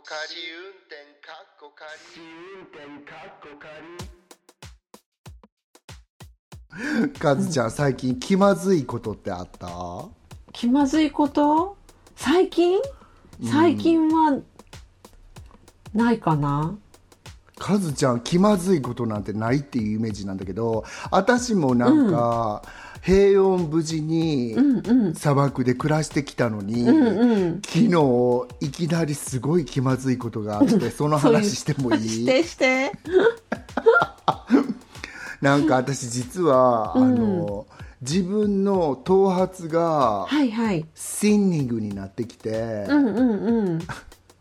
[0.00, 0.16] こ仮
[0.56, 3.48] 運転かっこ仮運転かっこ
[7.12, 9.68] 仮カズちゃん最近気まずいことってあった？
[10.52, 11.76] 気まずいこと？
[12.16, 12.78] 最近？
[13.44, 14.38] 最近は
[15.92, 16.78] ないかな、
[17.58, 22.62] カズちゃん気まずいことなんてないっていうイメージなんだけど私もなんか、
[23.02, 24.54] 平穏無事に
[25.14, 32.08] 砂漠で暮らしてきたのに、昨日いきなりすごい気まずいことがあって その話してもいい？
[32.08, 32.92] してして。
[35.40, 37.66] なんか私実は、あの
[38.02, 40.86] 自分の頭髪がはいはい。
[40.94, 43.78] シンニングになってきて、うんうんうん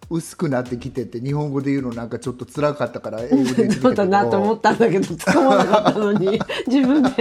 [0.10, 7.12] 薄くなってきてって日本語で言うのなんかちょっと辛かったから 英語でそうだなと思ったんだけど 使わなかったのに自分で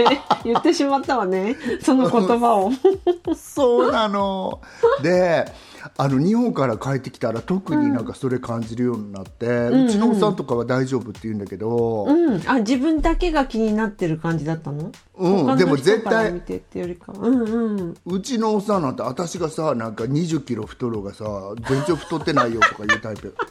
[0.43, 2.71] 言ってしまったわねその言葉を。
[3.35, 4.59] そうなの。
[5.03, 5.51] で
[5.97, 12.41] あの日本から帰ってきたら特になんかそれ感じるようになって、うちのおっさんとかは大丈夫って言うんだけど、うん。
[12.47, 14.91] あ自分だけが気になってる感じだったの？
[15.17, 17.97] うんでも人絶対見てってよりかうんうん。
[18.05, 21.25] うちのおっさんなんて私がさなんか2 0キロ太ろうがさ
[21.67, 23.35] 全然太ってないよとかいうタイプ。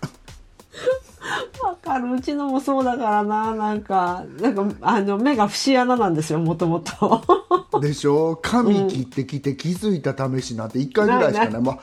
[1.62, 2.12] わかる。
[2.15, 3.55] うちのもそうだからな。
[3.55, 7.81] なんかなんかあの目が節穴なんですよもともと。
[7.81, 8.39] でしょ？
[8.41, 11.62] 髪切ってきて気づいた試しなんて1回ぐらいしかない、ない。
[11.62, 11.79] まあ、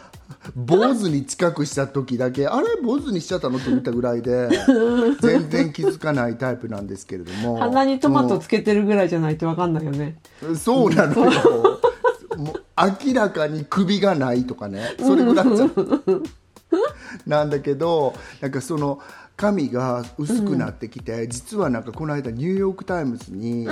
[0.56, 4.50] 坊主に近くした時だけあれ坊主にしちゃったのと見たぐらいで
[5.22, 7.58] 全然気づかないタイプなんですけれども。
[7.58, 10.18] 鼻にトマトつけてるぐらいじゃないとわかんないよね、
[10.56, 11.80] そうなのよ。
[12.38, 12.62] もう
[13.08, 14.96] 明らかに首がないとかね。
[15.00, 15.70] それぐらいじゃ
[17.26, 19.00] なんだけどなんかその
[19.38, 23.68] 髪が薄くなってきて、実はなんかこの間ニューヨーク・タイムズに、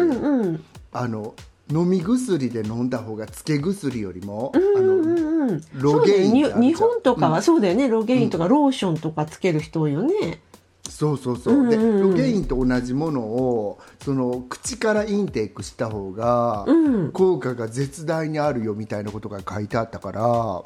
[0.92, 1.36] あの
[1.72, 6.58] 飲み薬で飲んだ方がつけ薬よりも、あのロゲインってあるじゃん。
[6.58, 10.42] そうだよに日本とかはそうだよね、ロゲインとかローションとかつける人多いよね、
[10.90, 16.66] そうそうそう、でロゲインと同じものをその口から intake した方が
[17.14, 20.64] 効果が絶大にあるよみたいなことが書いてあったから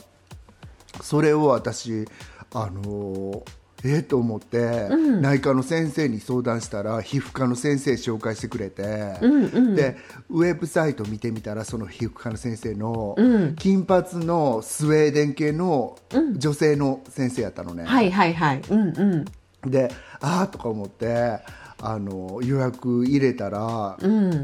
[1.02, 2.08] それを私
[2.54, 3.44] あの
[3.88, 4.90] ええと思って、
[5.22, 9.98] 内科の先生に相談したら皮膚科の先生紹介してくれて、で
[10.30, 13.16] ウェブサイト見てみたらその皮膚科の先生の、
[13.58, 15.98] 金髪のスウェーデン系の
[16.36, 17.86] 女性の先生やったのね。
[17.86, 18.62] はいはいはい。
[18.70, 19.26] うんう
[19.66, 19.72] ん。
[19.72, 21.40] でああとか思って
[21.80, 23.98] あの予約入れたら、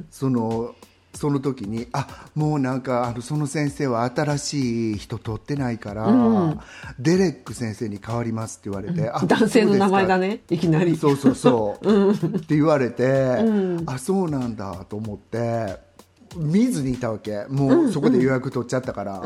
[0.09, 0.75] その
[1.13, 6.07] その時にあもうなんかあのその先生は新しい人取ってないから、
[6.99, 10.97] デレック先生に変わりますって言われて、あ 男性の名前だねねいきなり。
[10.97, 13.37] そうそうそう、 って言われて、
[13.85, 15.92] あそうなんだと思って
[16.35, 17.45] 見ずにいたわけ。
[17.49, 19.21] もうそこで予約取っちゃったから、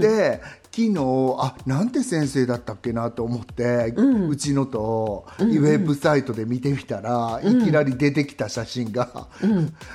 [0.00, 0.40] で
[0.70, 0.94] 昨日
[1.38, 3.94] あなんて先生だったっけなと思って、
[4.28, 9.28] うちのと、ウェブサイトで見てみたら、いきなり出てきた写真が、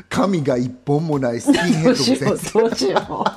[0.10, 2.60] 髪が一本もないスキンヘッドの先生。
[2.60, 3.26] うどうしよ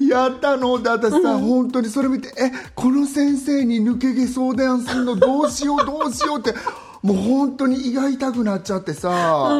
[0.00, 0.82] やったの？
[0.82, 6.52] で私さ、本当にそれ見てえこの先生に抜け毛相談するのどうしようどうしようって
[7.02, 9.50] もう本当に胃が痛くなっちゃってさ、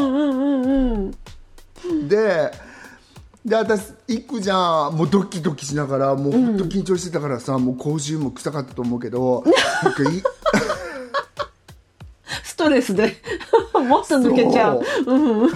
[2.08, 2.52] で
[3.44, 4.96] で私行くじゃん。
[4.96, 9.42] もうドキドキしながらもう本当緊張してたからさ、もう口臭も臭かったと思うけど
[9.82, 10.22] なんかいう
[12.44, 13.16] ストレスで。
[13.74, 14.80] もっと抜けちゃう。
[15.04, 15.50] そう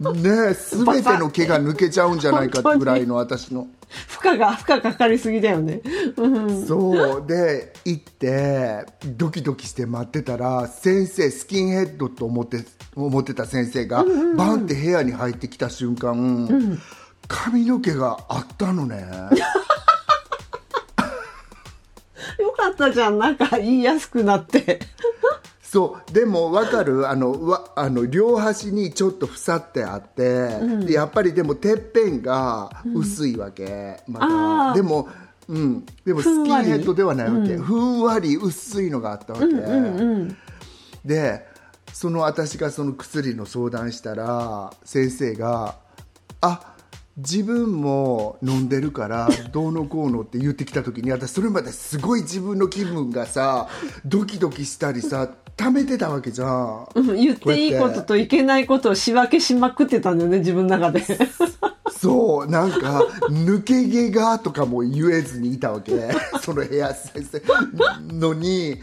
[0.00, 3.68] ね全ての毛が抜けちゃうんじゃないかってぐらいの私の。
[4.08, 5.80] 負荷が負荷かかりすぎだよね。
[6.66, 7.26] そう。
[7.26, 12.64] で行ってドキドキして待ってたら先生スキンヘッドと思って
[12.96, 14.04] 思ってた先生が、
[14.36, 16.80] バンって部屋に入ってきた瞬間、
[17.28, 19.06] 髪の毛があったのね。
[22.38, 23.18] よかったじゃん。
[23.18, 24.80] なんか言いやすくなって
[25.76, 27.06] そうでも分かる？
[27.06, 30.48] あのわあの両端にちょっとふさってあって、
[30.86, 34.74] でやっぱりでもてっぺんが薄いわけ、まあだー。
[34.76, 35.06] でも
[35.48, 39.46] うん、でもスキンヘッドではないわけ、ふんわり薄いのがあったわけ、
[41.04, 41.46] で
[41.92, 45.76] その私がその薬の相談したら先生が
[46.40, 46.74] 「あ
[47.16, 53.68] 自分も飲んでるから どうのこうの」って言ってきた時に私それまですごい自分の気分がさ
[54.04, 56.86] ドキドキしたりさ溜めてたわけじゃん。
[56.94, 61.02] うん言っていいことといけないことを仕分けしまくってたんだよね自分の中で
[61.98, 65.92] そうなんか抜け毛がとかも言えずにいたわけ
[66.42, 67.42] その部屋先生
[68.12, 68.78] のに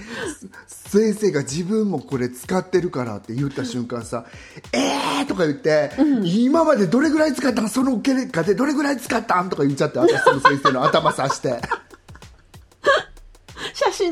[0.68, 4.26] 先生が自分もこれ使ってるからって言った瞬間さ
[4.74, 5.92] 「えー!」とか言って、
[6.24, 11.62] 今までどれぐらい使ったんその結果でどれぐらい使ったん?」とか言っちゃって私その先生の頭さして。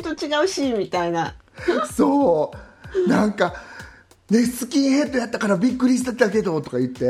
[0.01, 1.35] と違うしみたいな。
[1.95, 2.51] そ
[2.95, 3.07] う。
[3.09, 3.53] なんか
[4.29, 7.09] ねスキンヘッドやったからびっくりしてたけどとか言って、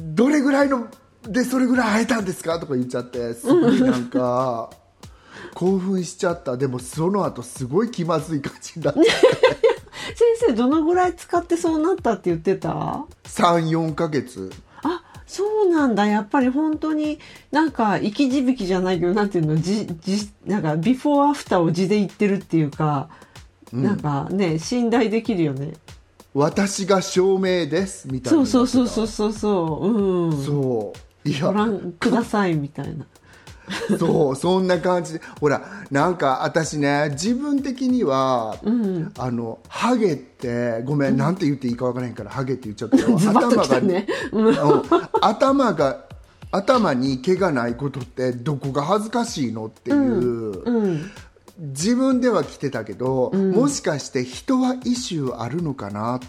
[0.00, 0.88] どれぐらいの
[1.26, 2.58] でそれぐらい生えたんですか？
[2.58, 3.34] とか言っちゃって。
[3.34, 4.70] すごいなんか
[5.54, 6.56] 興奮しちゃった。
[6.56, 9.00] でもその後すごい気まずい感じになって。
[10.14, 14.73] 先生どのぐらい使ってそうなったって言ってた？34ヶ月あ
[15.26, 16.06] そうなんだ。
[16.06, 17.18] やっぱり本当に
[17.50, 23.08] なんか生き字引じゃないけどなんていうのじじなんかビフォーアフターを字で言ってるっていうか、
[23.72, 25.72] なんかね信頼できるよね。
[26.34, 29.88] 私が証明ですみたいなそうそうそうそうそうそう。
[29.88, 30.44] うん。
[30.44, 30.92] そ
[31.24, 31.28] う。
[31.28, 31.46] いや。
[31.46, 33.06] ご覧くださいみたいな
[33.98, 35.20] そうそんな感じで。
[35.40, 38.56] ほらなんか私ね自分的には、
[39.18, 44.06] あのハゲってごめん、なんて言っていいか分からへんからハゲって言っちゃったけどズバッときたね。
[44.32, 44.46] うん。
[44.46, 44.54] うん。
[45.20, 46.04] 頭が
[46.50, 51.10] 頭に毛がないことってどこが恥ずかしいのっていう、うん。
[51.58, 56.26] 自分では来てたけど、もしかして人はイシューあるのかなって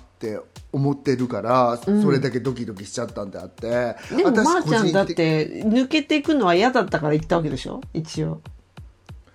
[0.72, 7.82] 思ってるから、それだけドキドキしちゃったんであってでもまーちゃんだっ的て抜けていくのは嫌だったから言ったわけでしょ？
[7.94, 8.42] 一応。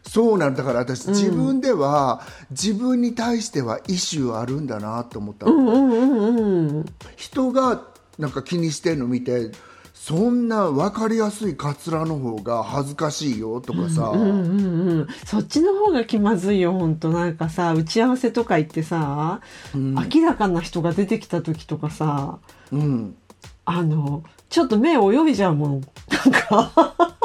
[0.03, 6.87] そうなんだから私、自分では自分に対してはイシューあるんだなと思ったの、うんうんうんうん。
[7.17, 7.83] 人が
[8.19, 9.53] なんか気にしてるの見て
[10.11, 16.73] そんな分かりやすいカツラの方が恥ずかしいよとかさ、うんうんうんそっちの方が気まずいよ。
[16.73, 19.41] 本当なんかさ打ち合わせとか行ってさ、
[19.73, 22.41] 明らかな人が出てきた時とかさ
[22.73, 23.15] うん、
[23.65, 27.17] あのちょっと目泳いじゃうもんなんか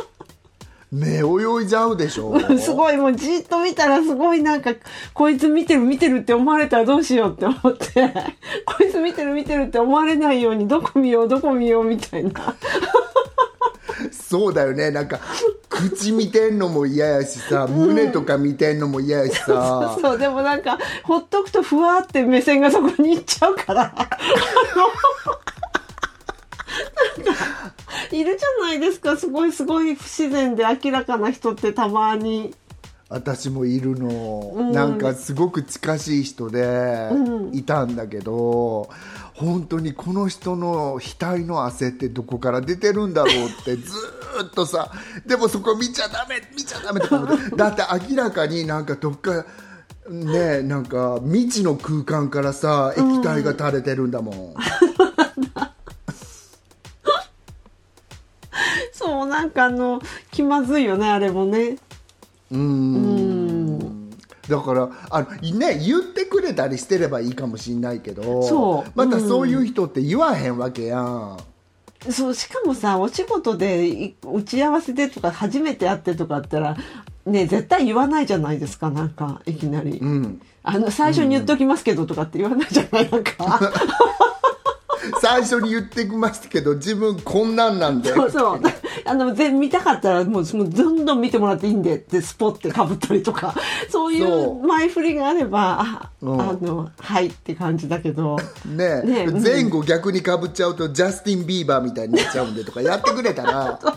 [0.95, 2.39] 目泳いじゃうでしょ。
[2.57, 4.73] すごいもうじっと見たらすごいなんか
[5.13, 8.13] こいつ見てる見てるって思われたらどうしようって思って。
[8.65, 12.55] こいつ見てる見てるって思われないようにどこ見ようどこ見ようみたいな。
[14.11, 14.89] そうだよね。
[14.91, 15.19] なんか
[15.67, 19.97] 口見てんのも嫌やしさ、胸とか見てんのも嫌やしさ。
[20.01, 23.93] そうでもなんかほっとくとふわって目線がそこに行っちゃうから。
[23.95, 24.09] あ
[25.27, 25.34] の
[28.11, 29.17] いるじゃないですか。
[29.17, 32.53] すごいすごい不自然で明らかな人ってたまに。
[33.07, 34.71] 私もいるの、ん。
[34.71, 37.09] なんかすごく近しい人で
[37.53, 38.89] いたんだけど、
[39.35, 44.91] 本当にこの人の額の汗ってどこから出てるんだろうって ずーっとさ
[45.25, 47.55] でもそこ見ちゃダメ見ちゃダメとか思って。
[47.55, 49.45] だって明らかになんかどっか
[50.09, 54.53] ねなんか未知の空間からさ液体が垂れてるんだもん、
[59.05, 61.77] そうなんかあの気まずいよねあれもね。
[62.51, 64.09] うーん。
[64.49, 68.91] だからあの、ね、言ってくれたりしてればいいかもしんないけどそう。
[68.95, 71.37] またそういう人って言わへんわけやん。
[72.09, 76.77] そうしかもさお仕事でい打ち合わせでとか初めて会ってとかあったら
[77.25, 83.71] ね絶対言わないじゃないですかなんかいきなり、うん、あの最初に言っときますけどとかって言わないじゃないなんか。
[85.21, 88.13] 最初に言ってきましたけど自分こんなんなんで。
[88.13, 88.61] そうそう
[89.07, 93.53] あの全見たかったらもうそのどんどん見てもらっていいんでってスポッてかぶったりとか
[93.89, 94.63] そういそう。
[94.63, 96.41] う前振りがあればあ,、うん。
[96.41, 98.37] あのはいって感じだけど。
[98.65, 99.43] ねねうん。
[99.43, 103.79] 前後逆にかぶっちゃうとジャスティン・ビーバーみたいになっちゃうんでとか やってくれたら。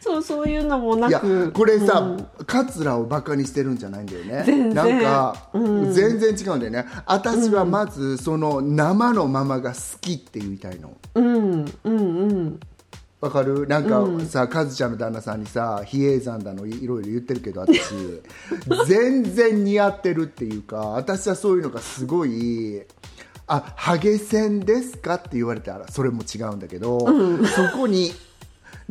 [0.00, 2.26] そうそういうのもないやくこれさ、うん。
[2.46, 4.42] 桂をバカにしてるんじゃないんだよね。
[4.46, 4.74] 全然。
[4.74, 6.86] なんか、全然違うんだよね。
[7.06, 10.92] 私はまずその生のままが好きって言いたいの。
[11.14, 12.60] うんうんうん
[13.20, 13.66] わかる？
[13.66, 17.80] なんかさ、カズちゃんの旦那さんにさ比叡山だのいいろいろ言ってるけど私。
[18.88, 22.82] 全然似合ってるっていうか私はそういうのがすごい
[23.46, 25.16] あハゲ線ですか？
[25.16, 28.12] って言われたらそれも違うんだけど、そこに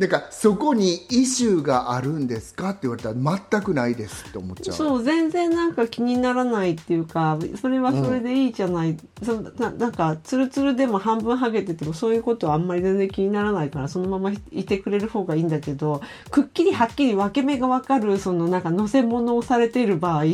[0.00, 3.14] なんかそこにイシューがあるんですかって言われたら
[3.50, 4.74] 全くないですって思っちゃう。
[4.74, 20.24] そう全然なんか気にならないっていうかそれはそれでいいじゃない、そのななんかツルツルでも半分ハゲててもそういうことはあんまり全然気にならないからそのままいてくれる方がいいんだけどくっきりはっきり分け目が分かるそのなんか乗せ物をされている場合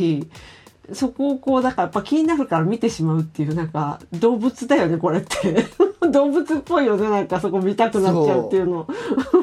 [0.93, 5.65] そこをこうだからやっぱ気になるから見てしまうっていうなんか動物だよねこれって。
[6.11, 8.87] 動物っぽいよねなんかそこ見たくなっちゃうっていうの。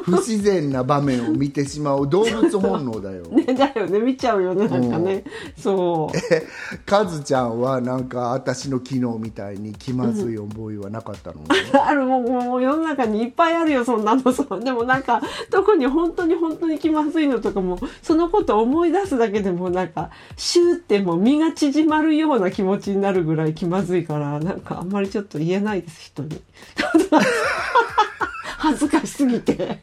[0.04, 3.24] 不自然な場面を見てしまう動物本能だよ。
[3.32, 5.24] ねだよね見ちゃうよねなんかね、
[5.56, 6.80] そう。
[6.86, 11.40] カズちゃんはなんか私の昨日みたいに気まずい思いはなかったの、
[11.86, 14.32] あるもうもう世の中にいっぱいあるよそんなの。
[14.32, 26.40] そうでもなんか特に本当に本当に気まずいのとかもそのこと思い出すだけでもなんかシューってもう身が縮まるような気持ちになるぐらい気まずいからなんかあんまりちょっと言えないです人に。
[28.58, 29.80] 恥ずかしすぎて。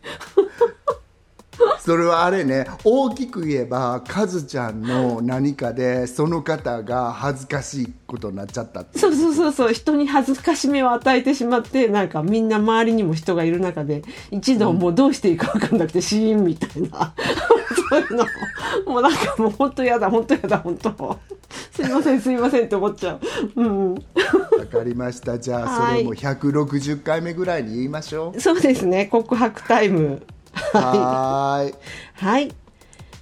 [1.80, 17.14] それはあれね大きく言えばカズちゃんの何かでその方が恥ずかしいことになっちゃったってそうそうそうそう人に恥ずかしめを与えてしまってなんかみんな周りにも人がいる中で一度もうどうしていいか分かんなくてシーンみたいな。
[17.90, 18.26] そういうの
[18.86, 21.20] もうなんかもう本当やだ本当やだ本当
[21.72, 23.20] すいませんすいませんって思っちゃ
[23.56, 23.62] う。
[23.62, 24.00] うんわ
[24.72, 25.38] かりました。
[25.40, 25.92] じゃあはい。
[25.92, 28.40] それも160回目ぐらいに言いましょう。
[28.40, 29.08] そうですね。
[29.08, 30.22] 告白タイム
[30.54, 31.74] はーい
[32.14, 32.52] はい。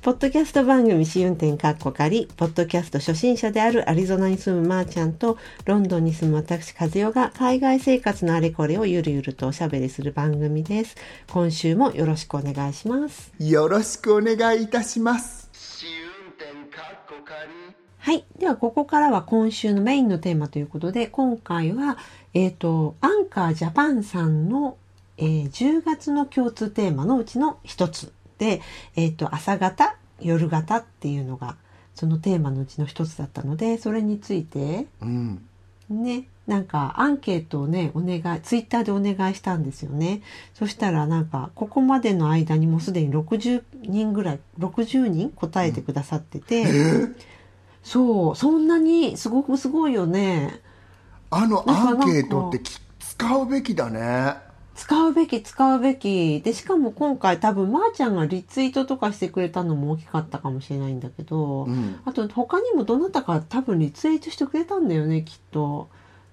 [0.02, 10.96] ポッドキャスト番組試運転かっこ仮、ポッドキャスト初心者であるアリゾナに住むまーちゃんと、ロンドンに住む私和代が海外生活のあれこれをゆるゆるとおしゃべりする番組です。
[11.30, 13.34] 今週もよろしくお願いします。
[13.40, 15.88] よろしくお願いいたします試
[16.24, 17.50] 運転かっこ仮
[17.98, 18.26] はい。
[18.40, 21.98] では、ここからは今週のメインのテーマということで、今回は、
[22.34, 24.78] えっ、と、アンカージャパンさんの、
[25.20, 28.12] えー10月の共通テーマのうちの一つ。
[28.38, 28.62] で、
[28.96, 31.58] えっ、と、朝方、夜型っていうのが、
[31.94, 35.46] そのテーマのうちの一つだったので、それについて、うん。
[35.90, 40.22] ね、なんかアンケートをね、お願い、ツイッターでお願いしたんですよね。
[40.54, 46.66] そしたらなんか、ここまでの間にもうすでに60人ぐらい、60人答えてくださってて、
[47.84, 50.62] そう、そんなにすごくすごいよね。
[51.32, 54.49] あのアンケートってき使うべきだね
[54.80, 56.40] 使うべき使うべき。
[56.40, 65.90] で、しかも今回多分まーちゃんがリツイートとかしてくれたのも大きかったかもしれないんだけど、うんあと他にもどなたか多分リツイートしてくれたんだよね、きっと。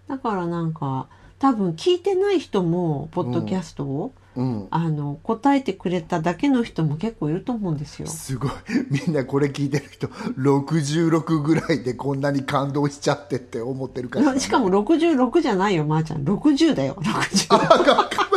[0.06, 1.08] だからなんか、
[1.40, 8.06] 多分聞いてない人も、ポッドキャストを、うんあの、答えてくれただけの人も結構いると思うんですよ。
[8.06, 8.50] すごい
[8.90, 16.24] みんなこれ聞いてる人66ぐらいでこんなに感動しちゃってって思ってるからしかも66じゃないよ、まー、ちゃん。
[16.24, 18.35] 60だよ、60。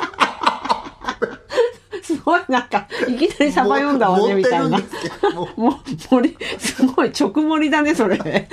[2.29, 4.79] ごいなんか、いきなりサバ読んだわね、みたいな。
[5.55, 8.47] もう、盛り、すごい直盛りだね、それ。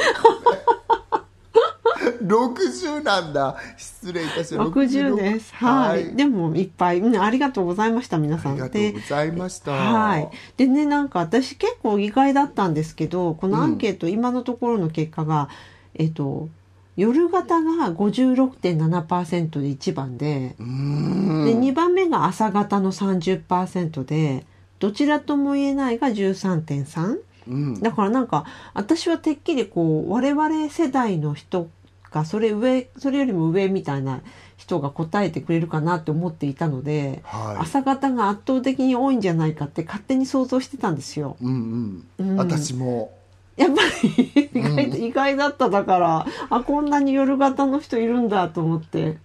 [2.23, 5.55] 60なんだ失礼いたしました60です。
[5.55, 6.17] はい。
[6.17, 8.53] でも、いっぱい、うん、ありがとうございました、皆さん。
[8.53, 10.29] ありがとうございましたはい。
[10.57, 15.49] でね、なんか私結構意外だったんですけど、このアンケート、今のところの結果が、
[15.95, 16.49] えっと、
[16.97, 24.47] 夜型が56.7%で1番で、で2番目が朝型の30%で
[24.79, 27.81] どちらとも言えないが13.3うん。
[27.81, 31.69] だからなんか私はてっきりこう我々世代の人
[32.11, 34.23] がそれ上それよりも上みたいな
[34.57, 37.57] 人が答えてくれるかなって思っていたので、はい。
[37.63, 41.37] 朝型が圧倒的に多いんじゃないかって勝手に想像してたんですよ。
[41.41, 42.37] うんうん、うん。
[42.37, 43.16] 私も
[43.57, 49.19] やっぱり意外,、意外だっただからあこんなに夜型の人いるんだと思って。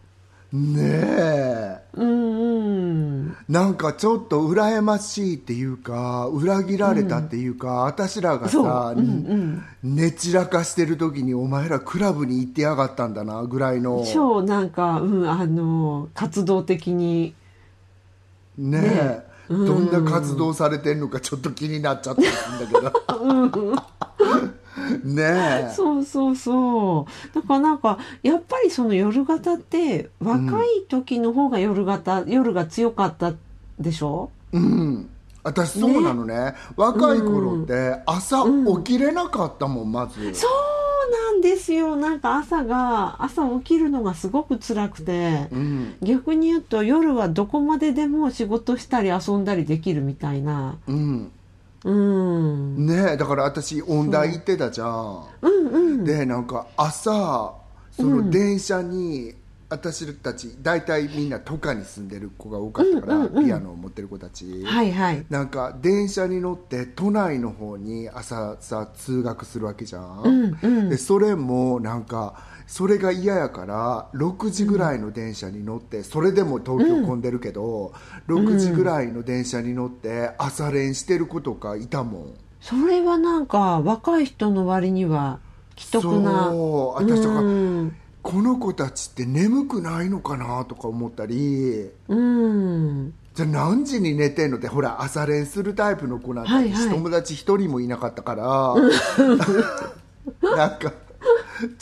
[0.53, 1.79] ねえ。
[1.93, 2.61] うんう
[3.29, 3.37] ん。
[3.47, 9.95] なんかちょっと羨ましいっていうか裏切られたっていうか、私らがさ、うんうん。
[9.95, 14.05] ねちらかしてる時にお前らクラブに行ってやがったんだなぐらいの。
[14.13, 17.33] 超なんか、うん、あの活動的に。
[18.57, 22.31] ねえ、ねどんな活動されてんのかちょっと気になっちゃったんだ
[22.67, 23.75] けど。
[25.03, 25.23] ね
[25.69, 25.73] え。
[25.75, 27.35] そうそうそう。
[27.35, 33.33] だからなんかやっぱりその夜型って若い時の方が夜型、夜が強かった
[33.79, 34.31] でしょ？
[34.53, 35.09] うん。
[35.43, 36.53] 私そうなのね。
[36.75, 38.43] 若い頃って朝
[38.83, 40.51] 起きれなかったもんまず、そう
[41.11, 41.95] なんですよ。
[41.95, 45.95] なんか朝が朝起きるのがすごく辛くて、うん。
[46.01, 50.79] 逆に言うと夜はどこまででも仕事したり遊んだりできるみたいな。
[50.87, 51.31] うん。
[51.83, 52.85] うん。
[52.85, 55.25] ねえだから私音大行ってたじゃん。
[55.41, 55.49] う。
[55.49, 56.03] んうん。
[56.03, 59.35] でなんか朝その電車に、
[59.71, 63.45] 私たち大体みんな都会に住んでる子が多かったから、うんうんうん。
[63.45, 65.25] ピアノを持ってる子たち、はいはい。
[65.29, 70.89] なんか電車に乗って都内の方に朝さ通学するわけじゃん、うんうん。
[70.89, 77.93] でそれもなんかそれが嫌やから6時ぐらいの電車に乗って、それでも東京混んでるけど、
[78.27, 82.33] 6時ぐらいの電車に乗って朝練してる子とかいたもん。
[82.61, 85.39] それはなんか若い人の割には
[85.77, 86.49] 既得な。
[86.49, 91.89] そう私とか、うんこの子たちって眠くないのかなとか思ったり。
[92.07, 93.13] うん。
[93.33, 96.89] じゃあ何時に寝てんのってほら朝練するタイプの子なんて、はいはい。
[96.89, 98.75] 友達一人もいなかったから。
[100.55, 100.93] なんか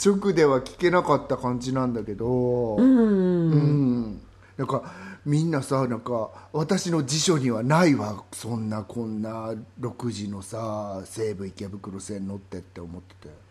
[0.04, 2.76] 直では聞けなかった感じなんだけど。
[2.76, 2.82] うん。
[2.82, 4.20] うん。
[4.56, 4.82] なんか
[5.26, 8.22] みんなさなんか私の辞書にはないわ。
[8.32, 13.49] そんなこんな6時のさ西武池袋線乗ってって思ってて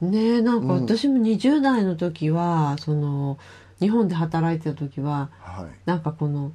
[0.00, 3.38] ねえなんか私も20代の時は、その
[3.80, 5.66] 日本で働いてた時ははい。
[5.86, 6.52] なんかこの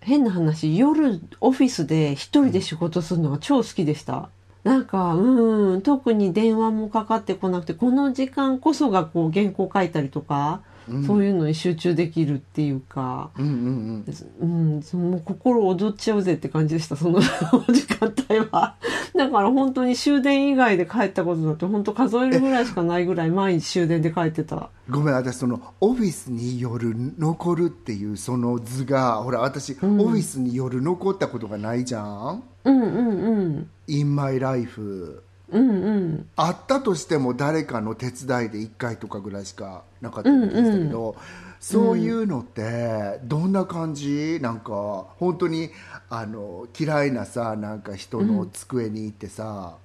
[0.00, 4.28] 変な話夜オフィスで一人で仕事するのが超好きでした。
[4.62, 10.62] なんか、うん、特に電話もかかってこなくて、この時間こそがこう原稿書いたりとか、
[11.06, 14.04] そういうのに集中できるっていうか、うん
[14.40, 17.20] うんうん、その心躍っちゃうぜって感じでした、その
[17.72, 18.76] 時間帯は。
[19.14, 24.70] だから本当に終電以外で帰ったことなんて本当数えるぐらいしかないぐらい毎日終電で帰ってた。
[24.90, 33.70] ごめん私そのオフィスに夜残るっていうその図がほら私、オフィスに夜残ったことがないじゃんうんうんうん。
[33.86, 41.16] 「in my life うんうん。」あったとしても誰かの手伝いで1回とかぐらいしかなかったみたいでしたけど、
[41.60, 44.38] そういうのってどんな感じ？
[44.40, 45.70] なんか本当に
[46.10, 49.76] あの嫌いなさなんか人の机に行ってさ、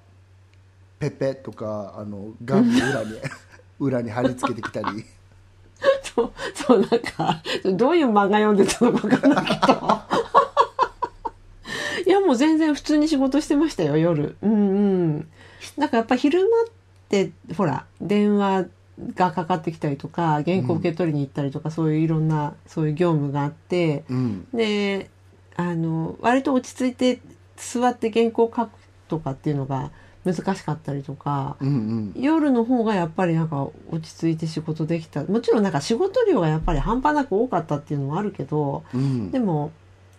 [0.98, 3.18] ペッペとかあのガム裏に
[3.80, 5.04] 裏に貼り付けてきたり。
[6.02, 10.00] そう、そう、なんか、どういう漫画読んでたのかわかんないけど。
[12.06, 14.36] いや、もう全然普通に仕事してましたよ、夜。
[14.42, 14.54] うんう
[15.18, 15.28] ん。
[15.76, 16.48] なんかやっぱ昼間っ
[17.08, 18.66] て、ほら、電話
[19.14, 24.46] がかかってきたりとか、原稿受け取りに行ったりとか、そういういろんな、そういう業務があって、うん。
[24.52, 25.10] で、
[25.56, 27.20] あの、割と落ち着いて
[27.56, 28.70] 座って原稿書く
[29.08, 29.90] とかっていうのが
[30.24, 32.22] 難しかったりとか、うんうん。
[32.22, 35.24] 夜の方がやっぱりなんか落ち着いて仕事できた。
[35.24, 39.30] もちろんなんか仕事量がやっぱり半端なく多かったっていうのもあるけどうん。
[39.30, 39.72] でも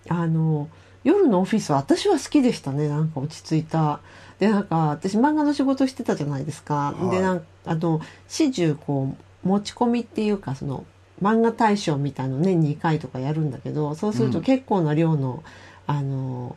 [0.10, 0.70] あの
[1.04, 2.88] 夜のオフィスは私は好きでしたね。
[2.88, 4.00] なんか落ち着いた。
[4.40, 7.16] でなんか私漫画の仕事してたじゃないですか、はい。
[7.16, 9.16] でなんあの始終こ
[9.46, 10.86] う持ち込みっていうかその
[11.22, 15.44] 漫画大賞みたいの年に2回とかやるんだけどそうすると結構な量の、
[15.86, 16.56] あの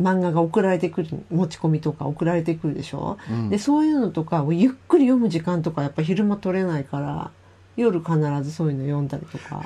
[0.00, 3.50] 漫画が送られてくる持ち込みとか送られてくるでしょ、うん。
[3.50, 7.30] でそういうのとかをゆっくり読む時間とかやっぱ昼間取れないから
[7.76, 9.62] 夜必ずそういうの読んだりとか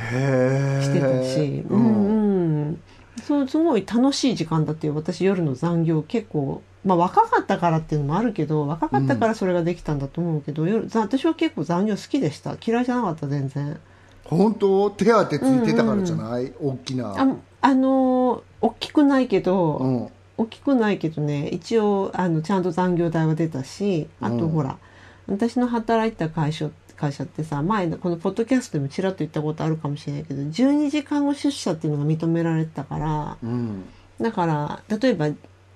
[0.82, 2.80] してたし、うんうん
[3.22, 12.56] そうすごい楽しい時間だっていう私夜の残業結構まあ若かったからっていうのもあるけど若かったからそれができたんだと思うけど、夜ざ私は結構残業好きでした。
[12.64, 13.78] 嫌いじゃなかった全然。
[14.24, 14.90] 本当？
[14.90, 17.14] 手当てついてたからじゃない、大きな。
[17.18, 20.08] ああのー大きくないけど、うん。
[20.36, 24.48] 大きくないけどね一応あのちゃんと残業代は出たしあとうん。
[24.50, 24.78] ほら、
[25.26, 33.84] 私の働いてた会社会社ってさ前このポッドキャストでもちらっと言ったことあるかもしれないけど12時間後出社っていうのが認められてたからうん。
[34.20, 35.28] だから例えば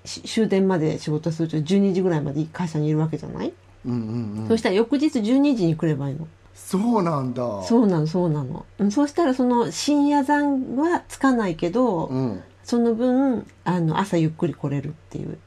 [0.05, 3.53] し終電まで仕事すると12時ぐらいまで会社にいるわけじゃない、
[3.87, 4.49] うんうんうん。
[4.49, 6.27] そしたら翌日12時に来ればいいの。
[6.55, 7.63] そうなんだ。
[7.63, 8.67] そうなのそうなの。
[8.79, 12.43] うんそうしたらその深夜残はつかないけど、うん。
[12.65, 15.39] その分あの朝ゆっくり来れるっていう。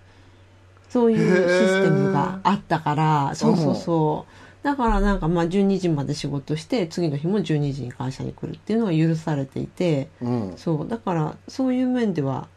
[0.89, 4.31] そういうシステムがあったからそうそうそう
[4.65, 10.53] だからなんかまあ12時まで仕事して次の日も12時に会社に来るっていうのが許されていてうん。
[10.57, 10.87] そう。
[10.87, 12.47] だからそういう面では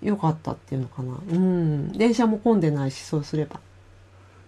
[0.00, 1.14] 良かったっていうのかな。
[1.14, 1.92] うん。
[1.98, 3.58] 電車も混んでないしそうすれば。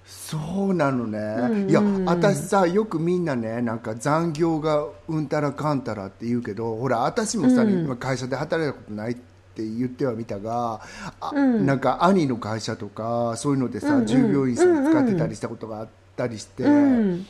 [0.07, 2.05] そうなのね、うんいやうん。
[2.05, 7.87] 私さよくみんなねなんか残業がうんたらかんたらって言うけどほら私もさ、うん。
[7.87, 10.81] 今会社で働いたことないって言ってはみたが
[11.19, 11.67] あ、うん。
[11.67, 14.07] なんか兄の会社とかそういうのでさ、うんうん。
[14.07, 15.89] 従業員さん使ってたりしたことがあっ
[16.21, 17.27] たりして、うん。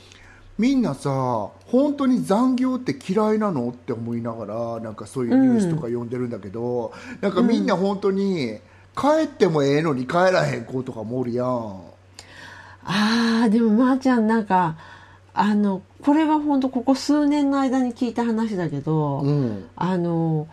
[0.58, 1.10] みんなさ
[1.66, 3.70] 本当に残業って嫌いなの？
[3.70, 8.58] って思いながらなんかそういうニュースとか読んでるんだけど、なんかみんな本当に
[8.94, 11.80] 帰ってもええのに帰らへん子とかもおるやん。
[12.84, 14.76] あーでもまーちゃんなんか
[15.32, 19.68] あのこれは本当ここ数年の間に聞いた話だけど、うん。
[19.76, 20.46] あの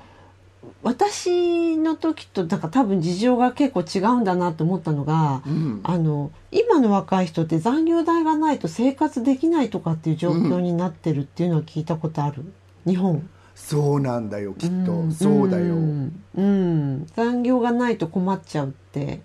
[0.87, 5.81] 私の時となんか多分事情が結構違うんだなと思ったのが、うん。
[5.83, 12.45] あの今の若い人って残業代がないと生活できないとかっていう状況になってるっていうのを聞いたことある、
[12.85, 13.27] 日本。
[13.53, 15.11] そうなんだよきっと、ん。
[15.11, 17.07] そうだよ、うん、うん。
[17.15, 19.03] 残業がないと困っちゃうって。
[19.03, 19.21] うん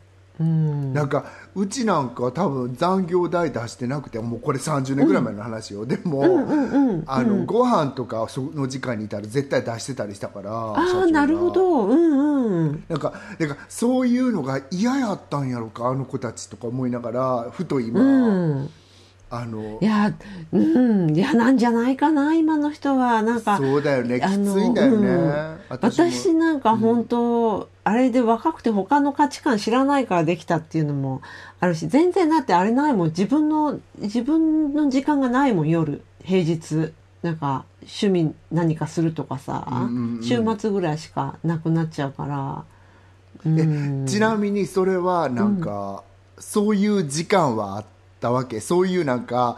[0.92, 1.24] なんか
[1.54, 6.24] うちなんか多分残業代出してなくてもうこれ30年ぐらい前の話よ、でも、
[7.06, 11.86] あのご飯とかその時間にいたら絶対出してたりしたからああなるほど。
[11.86, 12.84] うんうん。
[12.88, 18.70] なんかなんかそういうのが嫌やったんやろかあの子たちとか思いながらふと今、うん
[19.34, 20.12] あのいや
[20.52, 23.22] うん嫌なんじゃないかな今の人は。
[23.22, 24.20] なんかそうだよね。
[24.20, 25.58] きついんだよね、うん。
[25.70, 31.22] 私なんか本当、あれで若くて他の価値観知らないからできたっていうのも
[31.60, 33.08] あるし全然だってあれないもん。
[33.08, 36.02] 自分の自分の時間がないもん夜。
[36.22, 36.92] 平日。
[37.22, 40.22] なんか趣味何かするとかさ、うんうんうん。
[40.22, 42.64] 週末ぐらいしかなくなっちゃうから、
[43.46, 44.06] えうん。
[44.06, 46.02] ちなみにそれはなんか、
[46.38, 47.88] そういう時間はあった？
[48.30, 49.56] わけそういうなんか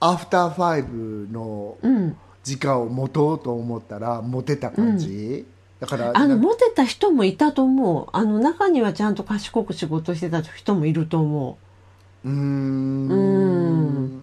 [0.00, 5.46] アフターファイブのうん時間を持とうと思ったら持てた感じ、
[5.78, 8.06] だからあの、モテた人もいたと思う。
[8.12, 11.58] あの、中にはちゃんと賢く仕事してた人もいると思
[12.24, 14.22] うーんうん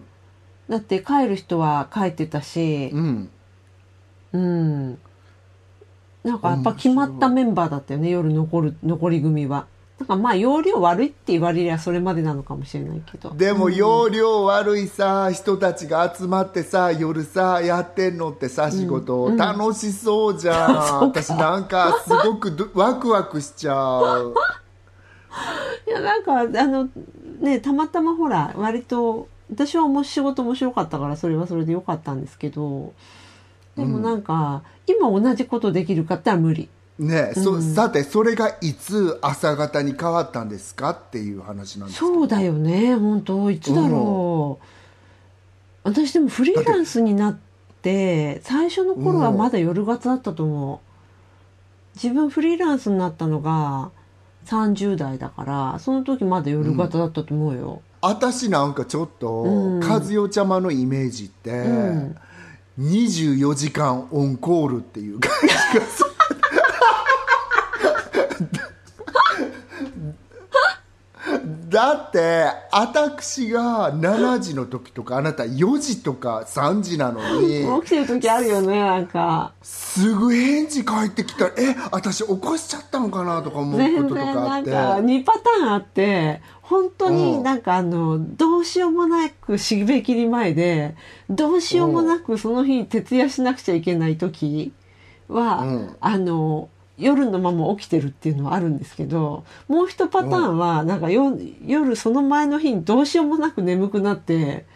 [0.68, 0.72] う。
[0.72, 3.30] だって帰る人は帰ってたし、うん
[4.32, 4.98] うん。
[6.22, 9.66] なんかやっぱ決まったメンバーだったよね、夜残る、残り組は。
[10.00, 13.34] なんかまあ、容量悪いって言われりゃそれまでなのかもしれないけど。
[13.34, 21.00] でも容量悪いさ人たちが集まってさ夜さやってんのってさ仕事、楽しそうじゃん。
[21.12, 24.34] 私なんかすごくどワクワクしちゃう。
[25.86, 26.88] いや、なんか、あの、
[27.40, 32.94] ね、たまたまほら、割と、私はもう仕事面白かったから、それはそれでよかったんですけど、
[33.76, 36.70] でもなんか、今同じことできるかって言ったら無理。
[37.00, 44.66] ねそさてそれがいつ朝方に変わったんですかっていう話なんですそうだよね、本当いつだろう。
[45.82, 47.38] 私でもフリーランスになっ
[47.82, 50.78] て、最初の頃はまだ夜型だったと思う。
[51.94, 53.90] 自分フリーランスになったのが
[54.46, 57.82] 30代だから、その時まだ夜型だったと思うよ。
[58.02, 59.80] 私なんかちょっと、うん。
[59.80, 62.16] 和代ちゃまのイメージって、ん。
[62.78, 66.09] 24時間オンコールっていう感じがする
[71.70, 79.52] だって私が7時の時とかあなた4時とか3時なのに起きてる時あるよね、なんか。
[79.62, 81.46] すぐ返事返ってきた。
[81.46, 84.70] らえ私起こしちゃったのかなとか思う全ことと然かあって。
[84.70, 90.96] なんか2パターンあって本当になんかあのどうしようもなく締め切り前で
[91.28, 94.72] どうしようもなくその日徹夜しなくちゃいけない時
[95.28, 95.96] は、うん。
[96.00, 96.68] あの
[97.00, 104.66] 夜のまま起きてるっていうのはあるんですけどもう一パターンはなんかよ夜その前の日にどうしようもなく眠くなって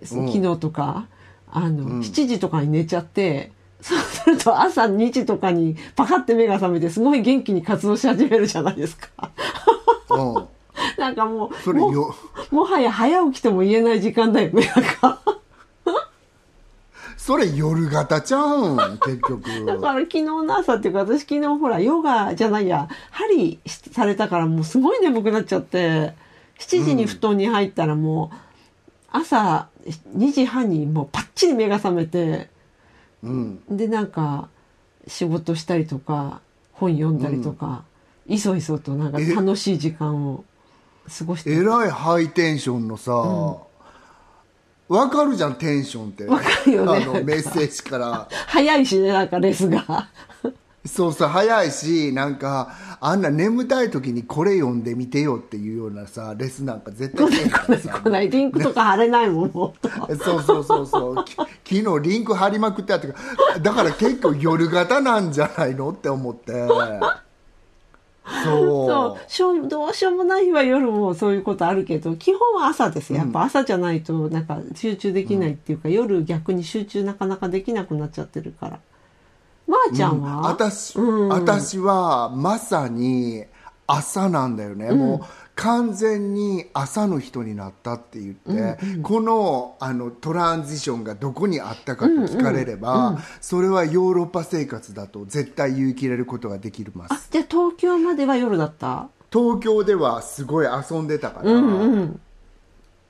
[0.00, 0.06] うん。
[0.32, 1.06] 昨日とか
[1.50, 2.00] あの、うん。
[2.00, 9.30] 7時とかに寝ちゃってそうすると朝2時とかにパカって目が覚めてすごい元気に活動し始めるじゃないですか。
[10.10, 10.48] うん。
[10.98, 11.50] なんかも
[12.50, 15.20] う、もはや早起きとも言えない時間だよね、なんか。
[17.26, 19.42] それ夜型ちゃうん 結局。
[19.66, 26.14] だから昨日の朝っていうか、私昨日ほら、ヨガじゃないや、針されたからもうすごい眠くなっちゃって、
[26.60, 28.36] 7時に布団に入ったらもう、
[29.10, 29.66] 朝
[30.16, 32.48] 2時半にもうパッチリ目が覚めて、
[33.24, 33.58] うん。
[33.68, 34.48] でなんか
[35.08, 37.82] 仕事したりとか本読んだりとか、
[38.28, 40.44] いそいそとなんかえ楽しい時間を
[41.18, 41.50] 過ごして。
[41.50, 43.56] えらいハイテンションのさ、
[44.88, 46.24] わかるじゃんテンションって。
[46.24, 47.04] わかるよね。
[47.04, 48.28] あのメッセージから。
[48.46, 50.08] 早いしねなんかレスが。
[50.84, 58.00] そうそう早いしなんかあんな眠たい時にこれ読んでみてよっていうようなさレスなんか絶対ないからさ。
[58.00, 58.30] 来ない。
[58.30, 59.88] リンクとか貼れないもんもっと。
[60.16, 61.24] そうそうそうそう。
[61.64, 63.14] き昨日リンク貼りまくってあったか
[63.54, 66.52] らだから結構夜型なんじゃないのって思って
[68.44, 68.88] そう。
[68.88, 69.30] そう。
[69.30, 78.80] しょうどうしようもない日は夜もそういうことあるけど基本は朝ですやっぱ朝じゃないとなんか集中できないっていうか、夜逆に集中なかなかできなくなっちゃってるから。
[79.66, 81.28] まー、ちゃんは、私,、うん。
[81.28, 83.44] 私はまさに
[83.86, 99.08] 朝なんだよね、もう完全に朝の人になったって言って、このあのトランジションがどこにあったかと聞かれれば、それはヨーロッパ生活だと絶対言い切れることができまあすじゃあ東京までは夜だった？
[99.32, 102.20] 東京ではすごい遊んでたから、うんうん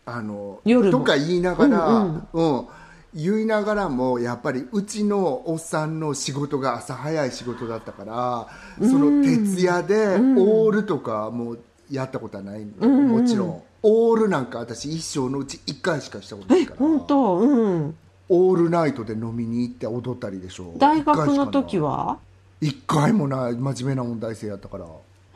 [0.06, 0.98] あの夜も。
[1.00, 2.56] とか言いながら、ううん。
[2.59, 2.66] ん。
[3.14, 11.56] 言いながらもやっぱりうちのおっさんの仕事が朝早い仕事だったからその徹夜でオールとかも
[11.90, 13.62] やったことはない、もちろん。
[13.83, 16.79] オールなんか私一生のうち1回しかしたことないえから。
[16.79, 17.38] 本当？
[17.38, 17.94] うん。
[18.29, 20.75] オールナイトで飲みに行って踊ったりでしょ。
[20.79, 22.18] 大学の時は
[22.61, 24.87] ？1回もない真面目な問題生やったから。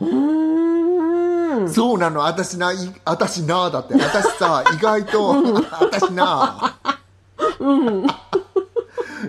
[0.00, 1.70] うーん。
[1.70, 2.20] そうなの。
[2.20, 3.94] 私ない私なだって。
[3.94, 5.34] 私さ 意外と
[5.80, 6.76] 私な。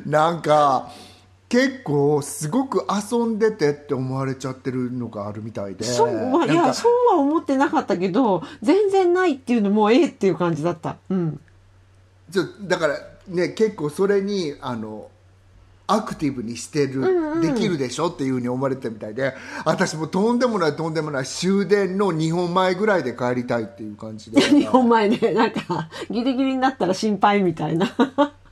[0.06, 0.90] なんか
[1.52, 10.96] 結構すごく遊んでてって思われちゃってるのがあるみたいでそうは、いや、そうは思ってなかったけど、全然ないっていうのもええっていう感じだった。
[11.10, 11.42] うん。
[12.32, 15.10] ちょだからね結構それにあの
[15.88, 19.34] アクティブにしてる、できるでしょっていうふうに思われてたみたいで
[19.66, 27.94] 私もとんでもないとんでもない終電の2本前ぐらいで帰りたいっていう感じで 日本前で、なんか、ギリギリになったら心配みたいな。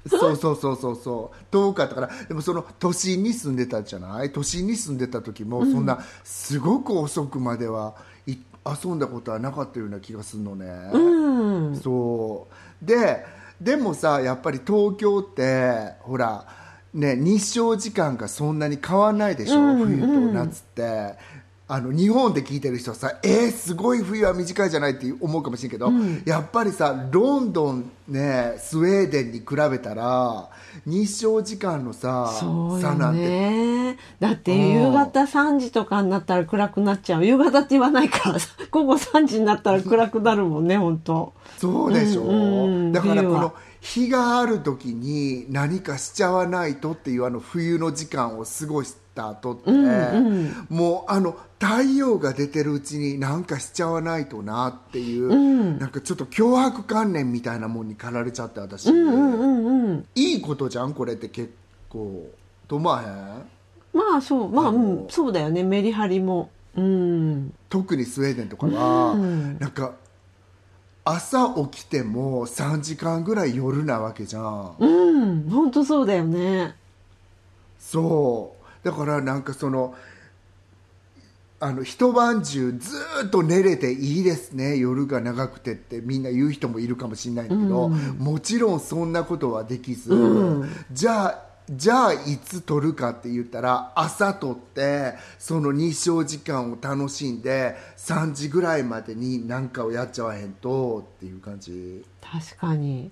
[0.07, 1.37] そうそうそうそうそう。
[1.51, 2.09] 遠かったから。
[2.27, 4.31] でもその都心に住んでたじゃない？
[4.31, 8.37] 都心に住んでた時もそんなすごく遅くまではい
[8.83, 11.75] 遊んだことはなかったような気がするのね、うん。
[11.75, 12.47] そ
[12.81, 12.85] う。
[12.85, 13.25] で
[13.59, 16.45] でもさやっぱり東京ってほら
[16.93, 19.85] ね、日照時間がそんなに変わらないでしょ、うん。
[19.85, 21.15] 冬と夏って。
[21.71, 25.91] あの日本で聞いてる人はさえー、すごい冬は短いじゃないって思うかもしれんけど、
[26.25, 30.49] やっぱりさロンドン、ね、スウェーデンに比べたら
[30.87, 33.19] 日照時間のさそうよ差なんて。
[33.21, 37.25] ねだって夕方3時とかになったら暗くなっちゃう。
[37.25, 38.39] 夕方って言わないから
[38.71, 41.33] 午後3時になったら暗くなるもんね本当。
[41.59, 42.91] そうでしょ、うんうん。
[42.91, 49.69] だからこの日がある時に何かしちゃわないとっていうあの冬の時間を過ごした後って、
[50.69, 61.51] もうあの太陽が出てるうちに何かしちゃわないとなっていう、なんかちょっと脅迫観念みたいなもんに駆られちゃって私、うんうんうんいいことじゃんこれって結
[61.89, 62.29] 構
[62.67, 63.97] と思わへん？
[63.97, 65.63] まあそうまあ、うん、そうだよね。
[65.63, 66.49] メリハリも。
[66.77, 67.53] うん。
[67.67, 69.57] 特にスウェーデンとかは、うん。
[69.59, 69.95] なんか
[71.03, 74.75] 朝起きても3時間ぐらい夜なわけじゃん。
[74.79, 75.49] うん。
[75.49, 76.75] 本当そうだよね。
[77.79, 79.95] そうだからなんかその
[81.61, 84.77] あの一晩中ずーっと寝れていいですね。
[84.77, 90.09] 夜が長くてってみんな言う人もいるかもしれないんだけど、もちろんそんなことはできず、
[90.93, 102.03] じゃあじゃあいつ撮るかって言ったら朝撮ってその日照時間を楽しんで3時ぐらいまでに何かをやっちゃわへんとっていう感じ。
[102.21, 103.11] 確かに。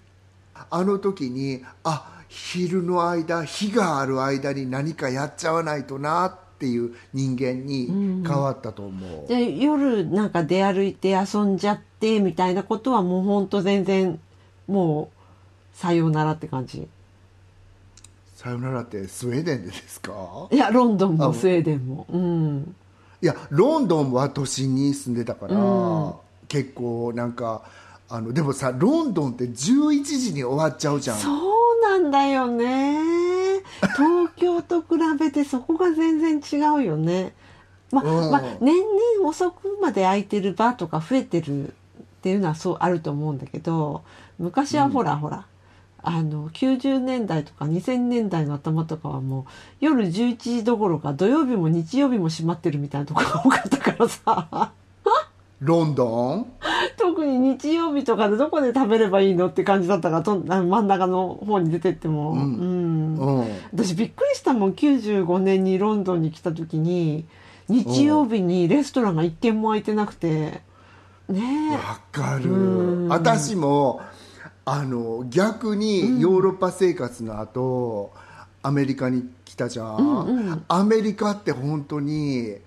[0.71, 14.19] あの時にあ昼の間日がある間に何かやっちゃわないとなっていう人間に変わったと思う、で夜なんか出歩いて遊んじゃってみたいなことはもうほんと全然
[14.67, 16.87] もうさようならって感じ。
[18.35, 20.47] さよならってスウェーデンでですか？
[20.51, 22.05] いやロンドンあもスウェーデンも。
[22.09, 22.75] うん。
[23.21, 26.13] いやロンドンは都心に住んでたから、うん。
[26.47, 27.63] 結構なんか
[28.09, 31.17] あのでもさロンドンって11時に終わっちゃうじゃん。
[31.17, 33.61] そうなんだよね。
[33.95, 34.87] 東京と比
[35.19, 37.33] べてそこが全然違うよね。
[37.91, 38.31] まうん。
[38.31, 41.73] まあ年々遅くまで空いてるバーとか増えてるっ
[42.21, 44.03] ていうのはそうあると思うんだけど
[44.37, 45.45] 昔はほら、ほら
[46.03, 49.45] あの90年代とか2000年代の頭とかはもう
[49.79, 54.71] 夜11時どころか土曜日も日曜日も閉まってるみたいなところが多かったからさ
[55.59, 56.53] ロンドン？
[56.97, 62.39] 特に日曜日とかでどこで食べればいいのって感じだったからと真ん中の方に出てっても、うん。
[62.39, 63.39] うん。
[63.39, 63.47] うん。
[63.73, 64.73] 私びっくりしたもん。
[64.73, 67.25] 95年にロンドンに来た時に
[67.69, 70.61] 日曜日にレストランが一軒も開いてなくて。
[71.27, 72.51] ねわかる。
[72.51, 73.07] うん。
[73.07, 74.01] 私も
[74.63, 78.13] あの逆にヨーロッパ生活の後、
[78.61, 82.57] アメリカに来たじゃん、アメリカって本当に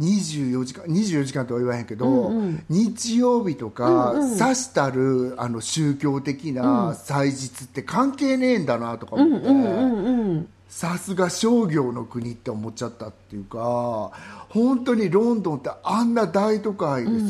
[0.00, 2.30] 24時間24時間とは言わへんけど、
[2.68, 14.12] 日曜日とか、さしたるあの宗教的な祭日って関係ねえんだなとか思って、うんうんさすが商業の国って思っちゃったっていうか
[14.50, 17.28] 本当にロンドンってあんな大都会でさ、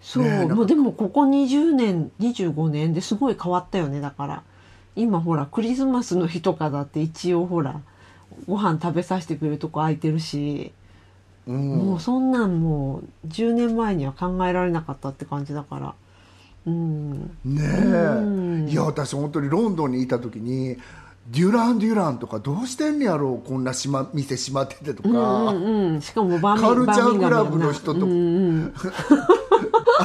[0.00, 0.54] そう、ねえなんか。
[0.54, 4.42] もうでもここ20年25年ですごい変わったよねだから。
[4.96, 7.80] 今ほらクリスマスの日とかだって一応ほら
[8.46, 10.72] ご飯食べさせてくれるとこ空いてるし、
[11.46, 11.76] うん。
[11.76, 15.94] もうそんなんもう10年前には考えられなかったって感じだから。
[16.66, 17.12] うん。
[17.44, 18.68] ねえ、うん。
[18.68, 20.76] いや私本当にロンドンにいた時に
[21.28, 25.12] デュラン・デュランとかどうしてんねやろうこんなしま店閉まっててとか、う
[25.58, 28.14] んうん、しかもバーミカルチャークラブの人とうんう
[28.66, 28.74] ん、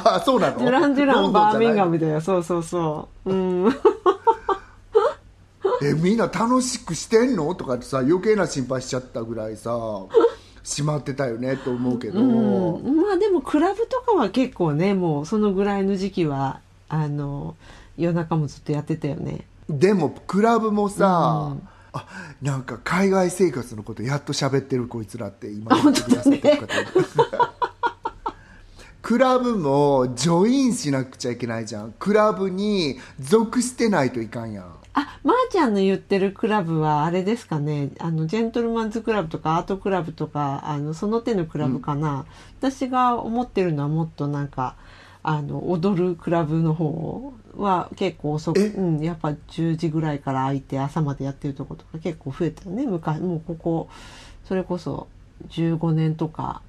[0.06, 0.60] あそうなの？
[0.60, 2.21] デュラン・デュランバーミンガムムだよ。
[2.21, 3.67] そうそうそう、うん、
[5.84, 7.54] えみんな楽しくしてんの？
[7.54, 9.78] とかってさ余計な心配しちゃったぐらいさ
[10.63, 13.02] 閉まってたよねと思うけど、うん。
[13.02, 17.56] まあでもクラブとかは結構ねもうそのぐらいの時期はあの
[17.98, 19.45] 夜中もずっとやってたよね。
[19.69, 21.56] でもクラブもさ、
[21.93, 22.06] あ
[22.41, 26.91] なんか海外生活のことやっと喋ってるこいつらって今言ってくださってる方いる
[29.02, 31.93] クラブもジョインしなくちゃいけないじゃん。
[31.98, 37.90] クラブに属してないといかんやんあまー、ちゃんの言ってるクラブはあれですかね。
[38.00, 42.26] あのジェントルマンズクラブとかアートクラブとかあのその手のクラブかな、
[42.60, 44.76] 私が思ってるのはもっとなんか
[45.24, 48.68] あの踊るクラブの方は結構遅く、え？
[48.68, 52.86] うん、やっぱ10時ぐらいから開いて朝までやってるとことか結構増えたよね。
[52.86, 53.90] 昔もうここ
[54.46, 55.08] それこそ
[55.50, 56.62] 15年とか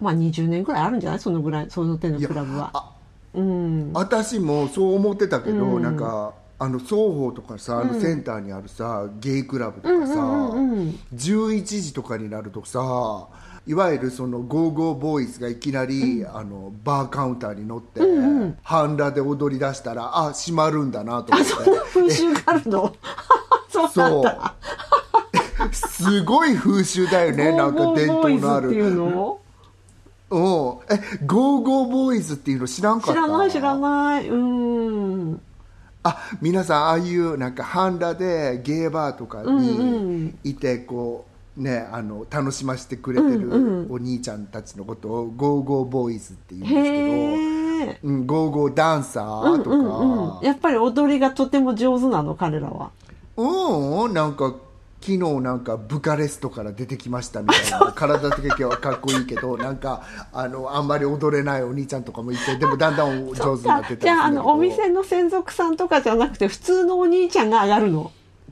[0.00, 1.18] まあ20年ぐらいあるんじゃない？
[1.20, 2.70] そのぐらいその手のクラブは。
[2.74, 2.92] あ
[3.34, 5.82] うん、私もそう思ってたけど、うん。
[5.82, 13.28] なんかあの双方とかさあのセンターにあるさ、ゲイクラブとかさ、うんうんうん11時とかになるとさ
[13.66, 18.00] いわゆるそのゴーゴーボーイズがいきなり、あのバーカウンターに乗って、
[18.62, 21.54] 半裸で踊り出したらあ閉まるんだなと思って。
[21.92, 22.94] 風習があるの？
[23.68, 25.74] そうそう。
[25.74, 28.94] すごい風習だよねなんか伝統のある。
[28.94, 29.40] の？
[30.30, 30.40] うん。
[30.40, 33.20] えゴーゴーボーイズっていうの知らんかった？
[33.20, 34.28] 知らない知らない。
[34.28, 35.42] うん
[36.06, 41.26] あ皆さんああいうなんか半裸でゲーバーとかにいてこ
[41.58, 52.90] うねあの楽しませてくれてるお兄ちゃんたちのことをゴーゴーボーイズって言うんですけど、うん、ゴーゴーダンサーとか、うんうん、やっぱり踊りがとても上手なの彼らは。
[53.36, 54.54] うん、なんか
[55.06, 68.10] 昨日なんかブカレストから出てきましたみたいな体的にはかっこいいけどなんかあのあんまり踊れないお兄ちゃんとかもいてでもだんだん上手になってたじゃああのお店の専属さんとかじゃなくて普通のお兄ちゃんが上がるの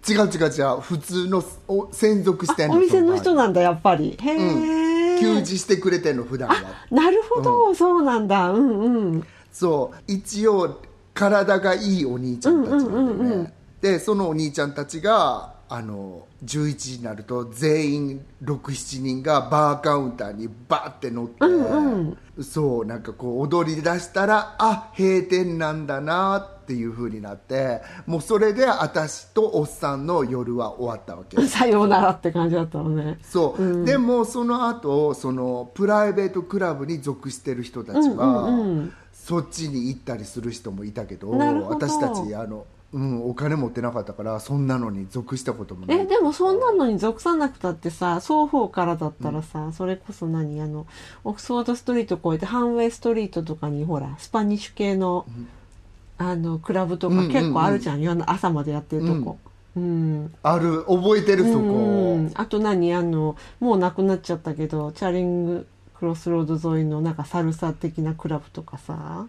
[0.08, 1.42] 違う違う違う普通の。
[1.66, 4.16] お専属してんのお店の人そなんだやっぱり。
[4.20, 6.56] へえ、給仕してくれてんの普段は。
[6.90, 8.50] なるほど、そうなんだ。
[8.50, 9.26] うんうん。
[9.50, 9.98] そう。
[10.06, 10.78] 一応
[11.14, 31.40] 体がいいお兄ちゃんたちなんでね、でそのお兄ちゃんたちがあの11時になると全員67人がバーカウンターにバーって乗って、そうなんかこう踊り出したらあ閉店なんだなっていう風になってもうそれで私とおっさんの夜は終わったわけ。
[31.48, 33.18] さようならって感じだったのね。
[33.22, 38.50] そう、でもその後そのプライベートクラブに属してる人たちは、
[39.12, 41.30] そっちに行ったりする人もいたけど。
[41.30, 45.98] 私たちあの、うん、お金持ってなかったからそんなのに属したこともない。
[45.98, 50.86] えでもそんなのに属さなくたってさ双方からだったらさ、それこそ何あの
[51.24, 55.26] オックスフォードストリート越えてハンウェイストリートとかにほらスパニッシュ系の,、
[56.18, 59.38] あのクラブとか結構あるじゃん,、夜の朝までやってるとこ。
[59.76, 60.84] うん、ある。
[60.84, 62.30] 覚えてるそこ、うん。
[62.34, 65.66] あと何あのもうなくなっちゃったけどチャーリング
[65.98, 69.26] クロスロード沿いのなんかサルサ的なクラブとかさ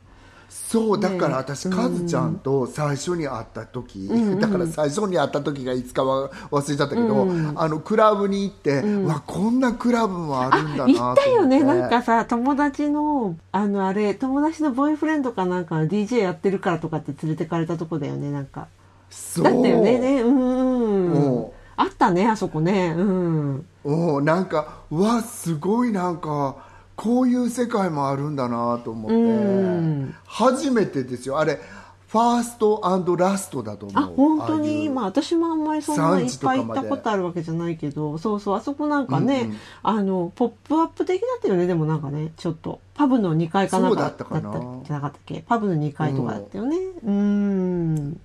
[0.55, 10.99] そうだからね私、カズちゃんと最初に会った時、だから最初に会った時がいつかは忘れちゃったけど、あのクラブに行って、うわこんなクラブもあるんだなと思って。
[10.99, 18.67] 行ったよねなんかさ友達のあのあれ友達のボーイフレンドかなんかが DJ やってるからとかって連れてかれたとこだよねなんか。
[19.09, 21.45] そうだったよねねうんうん
[21.77, 23.65] あったねあそこねうん。
[23.83, 26.55] うんなんかうわすごいなんか
[26.95, 30.15] こういう世界もあるんだなと思って、うん。
[30.25, 31.39] 初めてですよ。
[31.39, 31.59] あれ
[32.07, 34.03] ファーストラストだと思う。
[34.03, 34.87] あ本当に？
[34.87, 38.55] まあ私もあんまりそんないっぱい行ったことあるわけじゃないけどそうそう。
[38.55, 39.51] あそこなんかね、
[39.83, 42.79] あのポップアップ的だったよねでもなんかねちょっと。
[42.93, 45.43] パブの2階かなんかだったじゃなかったっけ？
[45.45, 46.77] パブの2階とかだったよね。
[47.03, 48.21] うん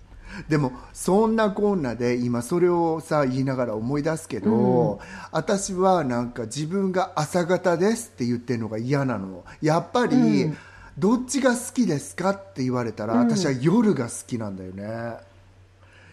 [0.48, 5.00] でもそんなこんなで今それをさ言いながら思い出すけど、
[5.33, 9.44] 私はなんか自分が朝方ですって言ってるのが嫌なの。
[9.61, 10.53] やっぱり、
[10.98, 15.16] どっちが好きですかって言われたら、私は夜が好きなんだよね。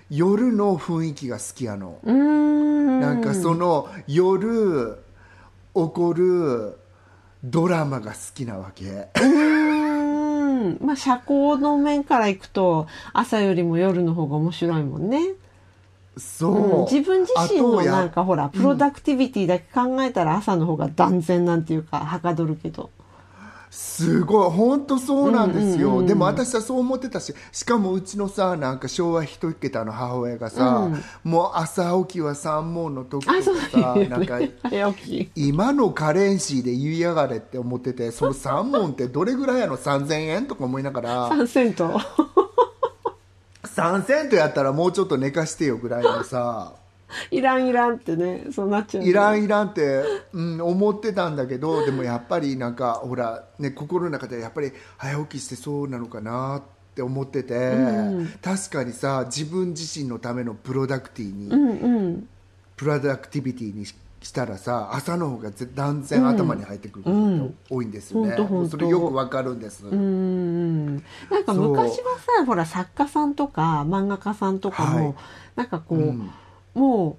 [0.10, 3.00] 夜の雰囲気が好きやの、ん。
[3.02, 4.98] なんかその夜
[5.76, 6.78] 起こる
[7.44, 9.10] ドラマが好きなわけ
[10.82, 15.22] まあ社交の面からいくと朝よりも夜の方が面白いもんね、
[16.18, 16.86] そう、うん。
[16.86, 22.90] 自分自身のなんかほらプロダクティビティだけ考えたら朝の方が断然なんていうかはかどるけど
[23.70, 24.50] すごい。
[24.50, 30.90] 本当そうなんですよ、でも私はそう思ってたししかもうちのさなんか昭和一桁の母親がさ、
[31.24, 34.40] もう朝起きは三問の時とかさだよなんか
[35.36, 41.30] 今のカレンシーで言いやがれって思っててその三問ってどれぐらいやの？3000円とか思いながら。
[41.30, 42.00] 3セント
[43.64, 46.74] 3セントやったらもうちょっと寝かしてよぐらいのさ
[47.32, 49.10] いらんいらんってねそうなっちゃうね。
[49.10, 56.62] いらんいらんって、うん、思ってたんだけどでもやっぱりなんかほら、ね、心の中でやっぱり早起きしてそうなのかなっ
[56.96, 57.76] て思ってて、
[58.42, 62.28] 確かにさ自分自身のためのプロダクティに、うんうん。
[62.76, 68.72] プロダクティビティにししたらさ朝の方がぜ断然頭に入ってくることが多いんですよね、ほんとほんと。
[68.72, 71.02] それよくわかるんです、うーんな
[71.40, 75.16] んか昔はさほら作家さんとか漫画家さんとかも、はい。
[75.56, 76.32] なんかこう、うん
[76.78, 77.16] もう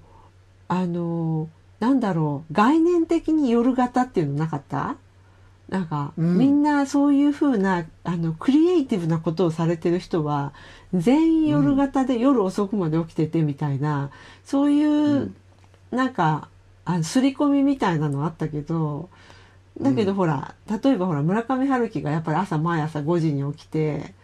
[0.69, 1.49] あの
[1.81, 4.97] なんだろう概念的に夜型っていうのなかった？
[5.69, 6.39] なんか、うん。
[6.39, 10.55] みんなそういうふうなあのクリエイティブなことをされてる人は
[10.95, 14.11] 全員夜型で夜遅くまで起きててみたいな、
[14.45, 15.35] そういう、
[15.91, 16.49] なんか
[16.87, 19.11] あの刷り込みみたいなのあったけど
[19.79, 24.15] だけどほら、例えばほら村上春樹がやっぱり朝毎朝5時に起きて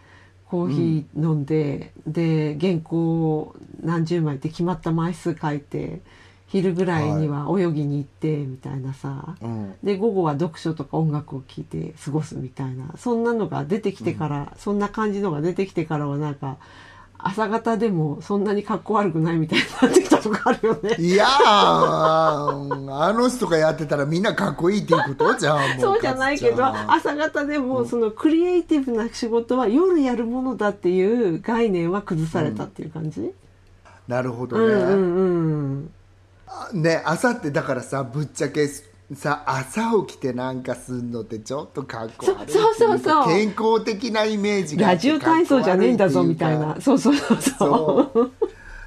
[0.55, 5.99] コーヒー飲んで、で原稿を何十枚って決まった枚数書いて
[6.47, 9.75] 昼ぐらいには泳ぎに行ってみたいなさ、うん。
[9.83, 12.93] で午後は読書とか音楽を聴いて過ごすみたいな。
[12.97, 16.55] そんなのが出てきてから、そんな感じのが出てきてからはなんか
[17.27, 20.95] 朝方でもそんなに格好悪くないみたいになってきたとかあるよね。
[20.99, 33.33] いやーあの人がやってたらみんなかっこいいっていうことじゃんもそうじゃないけど、朝方でもそのクリエイティブな仕事は夜やるものだっていう概念は崩されたっていう感じ、
[34.07, 35.23] なるほどね、うん、うんう
[35.77, 35.89] ん。
[36.47, 38.67] あね朝ってだからさぶっちゃけ
[39.13, 46.75] さ朝起きてなんかすんのってちょっとかっこ悪いそうそうそう健康的なイメージがラジオ体操じゃねえんだぞみたいな。
[46.81, 48.31] そうそうそうそう。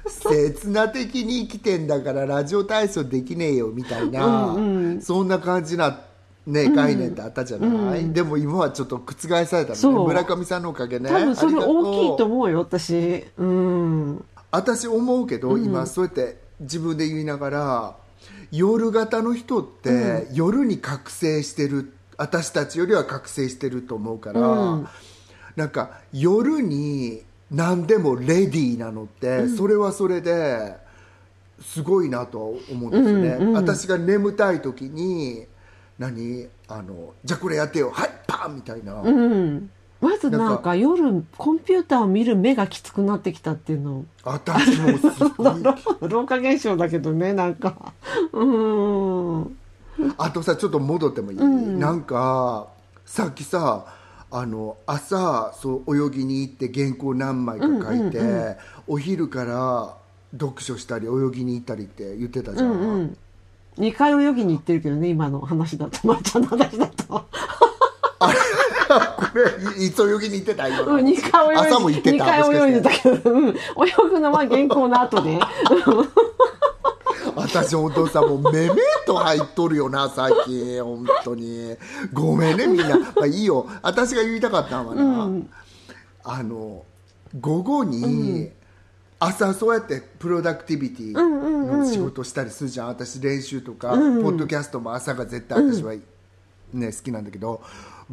[0.09, 0.33] そう。
[0.33, 4.55] 刹那的に生きてんだからラジオ体操できねえよみたいな、
[5.01, 6.01] そんな感じな、
[6.47, 10.05] ね、概念ってあったじゃない、でも今はちょっと覆されたのね。
[10.07, 11.09] 村上さんのおかげね。
[11.09, 13.23] 多分それ大きいと思うよ私。
[13.37, 14.25] うん。
[14.51, 17.95] 私思うけど、今そうやって自分で言いながら
[18.51, 24.87] 夜型の人って、夜に覚醒してる私たちよりは覚醒してると思うから、うん。
[25.55, 27.21] なんか夜に
[27.51, 30.75] 何でもレディーなのって、それはそれで
[31.61, 35.45] すごいなとは思うんですよね、うんうん私が眠たい時に
[35.97, 36.47] 何？
[36.67, 37.89] あのじゃあこれやってよ。
[37.91, 39.69] はいパンみたいな、うん
[40.01, 44.05] まずなんか夜コンピューターを見る目がきつくなってきたっていうの。
[44.23, 45.63] 私もすごい。
[46.09, 47.93] 老化現象だけどねなんか。
[48.31, 49.57] うん。
[50.17, 52.67] あとさちょっと戻ってもいい、なんか
[53.05, 53.85] さっきさ
[54.31, 59.95] あの朝そう泳ぎに行って原稿何枚か書いて、お昼から
[60.31, 63.17] 読書したり泳ぎに行ったりって言ってたじゃん、うん
[63.77, 66.05] 2回泳ぎに行ってるけどね今の話だと。
[66.05, 67.25] まっちゃんの話だと
[68.89, 70.95] これいいつ泳ぎに行ってた今の。
[70.95, 73.53] うん2回泳いで朝も行ってた2回泳いでたけど、うん、泳
[74.09, 75.39] ぐのは原稿の後で。
[77.35, 78.75] 私本当さもうめめっ
[79.05, 80.83] と入っとるよな最近。
[80.83, 81.75] 本当に。
[82.11, 83.67] ごめんねみんな、まあ、いいよ。
[83.81, 85.29] 私が言いたかったのはな、
[86.23, 86.83] あの
[87.39, 88.49] 午後に、
[89.19, 95.93] 朝そうやってプロダクティビティの仕事したりするじゃん、私練習とか、ポッドキャストも朝が絶対私は、
[96.73, 97.61] ね好きなんだけど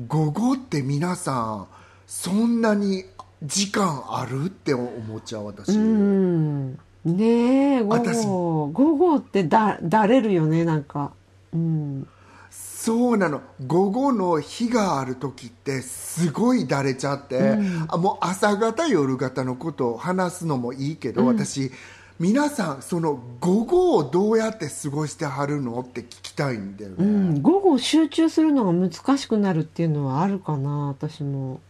[0.06, 1.66] 午後って皆さん
[2.06, 3.04] そんなに
[3.42, 6.72] 時間あるって思っちゃう私、うん。
[7.04, 8.26] ねえ午私。
[8.26, 11.12] 後午後ってだだれるよねなんか。
[11.52, 12.06] うん。
[12.50, 13.42] そうなの。
[13.66, 21.72] 午後の日がある時ってすごいだれちゃって、あもう朝方夜方のことを話すのもいいけど、私
[22.18, 31.60] 皆さんその午後をどうやって過ごしてはるのって聞きたいんだよね、うん、午後集中するのが難しくなるっていうのはあるかな私も。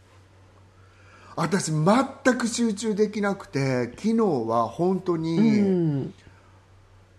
[1.34, 4.14] 私全く集中できなくて昨日
[4.48, 6.14] は本当に、うん、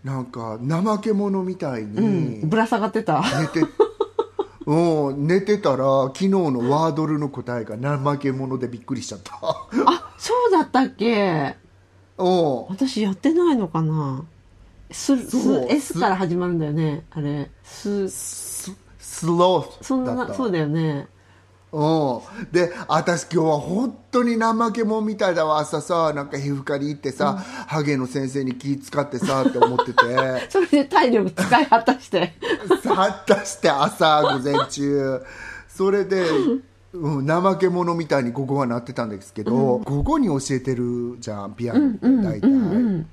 [0.03, 1.97] なんか怠け者みたいに、
[2.41, 3.21] うん、ぶら下がってた。
[3.41, 3.61] 寝て
[4.65, 9.33] うん寝てたら昨日のワードルの答えが怠け者でびっくりしちゃった。
[9.41, 11.66] あそうだったっけ？
[12.17, 12.23] う。
[12.23, 14.23] ん私やってないのかな？
[14.91, 15.37] すす
[15.69, 17.49] S から始まるんだよねあれ。
[17.63, 21.07] すススローそんだったなそうだよね。
[21.71, 21.77] う。
[21.77, 25.59] ん、で私今日は本当に怠け者みたいだわ。
[25.59, 27.37] 朝さなんか皮膚科に行ってさ、
[27.67, 30.47] ハゲの先生に気使ってさって思ってて。
[30.49, 32.33] それで体力使い果たして。
[32.81, 35.21] さったして朝午前中。
[35.67, 36.25] それで、
[37.01, 43.05] うん、怠け者みたいに午後はなってたんですけど、午後に教えてるじゃんピアノって大体、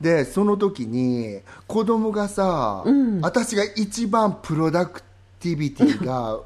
[0.00, 2.84] でその時に子供がさ、
[3.20, 5.02] 私が一番プロダク
[5.40, 6.40] ティビティが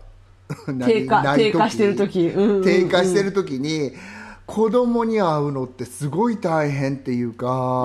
[0.67, 2.29] 何 低下 低下してる時。
[2.29, 2.65] うんうんうん。
[2.65, 3.93] 低下してる時に
[4.49, 7.85] 子供に会うのってすごい大変っていうか、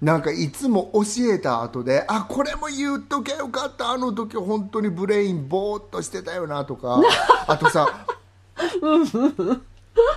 [0.00, 7.02] なんかいつも教えた後であこれも言っとけよかったあの時本当にブレインボーっとしてたよなとか
[7.48, 8.06] あとさ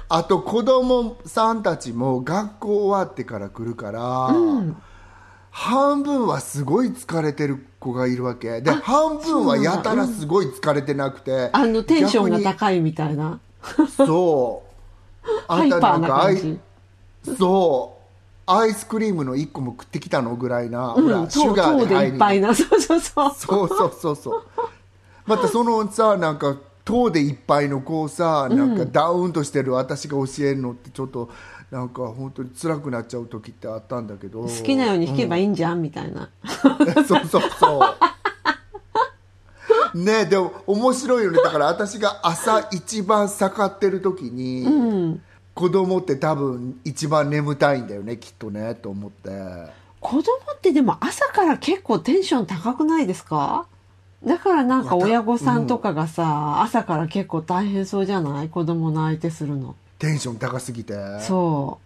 [0.09, 4.29] あと子供さんたちも学校終わってから来るから、
[5.49, 8.61] 半分はすごい疲れてる子がいるわけ。
[8.61, 13.39] で半分はやたらすごい疲れてなくて、あのテンションが高いみたいな。
[13.97, 14.72] そう
[15.47, 16.59] あんたハイパーななんかアイ感
[17.23, 18.03] じそう。
[18.45, 23.31] アイスクリームの1個も食ってきたのぐらいな、ほうんらシュガー糖でいっぱいな そうそうそう。
[23.35, 24.43] そうそうそうそう。
[25.25, 31.29] またそのさなんか糖でいっぱいの子をさなんかダウンとしてる私が教えるのってちょっと
[31.71, 34.41] なんか本当に辛くなっちゃう時ってあったんだけど。
[34.41, 36.29] 好きなように弾けばいいんじゃん、みたいな。
[37.07, 37.81] そうそうそう。
[39.93, 41.41] ねでも面白いよね。
[41.43, 45.19] だから私が朝一番盛ってる時に、
[45.53, 49.29] 子供って多分一番眠たいんだよねきっとねと思って。
[49.99, 50.21] 子供
[50.53, 53.67] ってでも朝から結構テンション高くないですか？
[54.25, 58.49] だからなんか親御さんとかがさ、朝から結構大変そうじゃない？
[58.49, 59.75] 子供の相手するの。
[59.99, 60.93] テンション高すぎて。
[61.21, 61.79] そ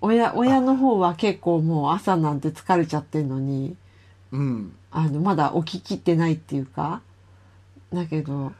[0.00, 3.76] 親親の方は結構もう朝なんて疲れちゃってんのに
[4.32, 4.72] うん。
[4.90, 7.00] あのまだ起ききってないっていうか
[7.92, 8.52] だけど。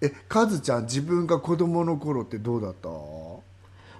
[0.00, 2.88] えカズちゃん自分が子供の頃ってどうだった？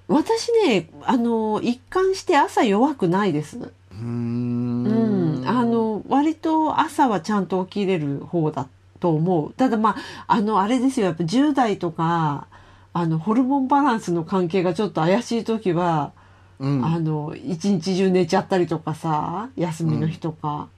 [0.09, 3.57] 私ねあの一貫して朝弱くないです。
[3.59, 5.43] うーうん。
[5.43, 8.69] ん、あの割と朝はちゃんと起きれる方だ
[8.99, 9.53] と思う。
[9.53, 9.91] ただま
[10.27, 11.07] ああのあれですよ。
[11.07, 12.49] やっぱ10代とか
[12.93, 16.13] あのホルモンバランスの関係がちょっと怪しい時は、
[16.59, 16.85] うん。
[16.85, 20.69] あの一日中寝ちゃったりとかさ休みの日とか、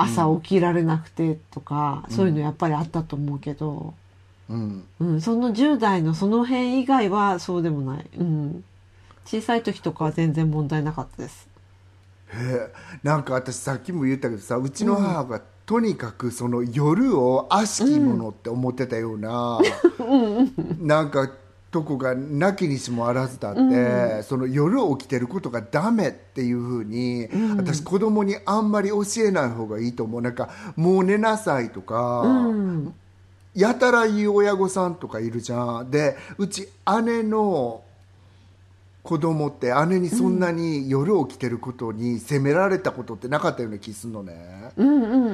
[0.00, 3.94] 朝起きられなくてとか、そういうのやっぱりあったと思うけど、
[4.48, 4.84] うん。
[5.00, 8.64] うん、その10代のその辺以外はそうでもない、うん、
[9.24, 11.48] 小さい時とかは全然問題なかったです。
[12.32, 12.72] へえ。
[13.02, 19.60] なんか私さっきも言ったけどさうちの母がとにかくその夜を悪しきものって思ってたような、
[20.78, 21.30] なんか
[21.70, 30.22] とこがなきにしもあらずだって、その夜起きてることがダメっていうふうに、私子供にあんまり教えない方がいいと思う。
[30.22, 32.94] なんかもう寝なさいとか、うん。
[33.54, 35.90] やたらいい親御さんとかいるじゃん。
[35.90, 36.68] でうち
[37.04, 37.82] 姉の
[39.02, 44.70] 子供って姉にそんなに夜起きてることに責められたことってなかったような気すんのね。
[44.76, 44.88] うん。
[44.88, 45.27] うんうんうん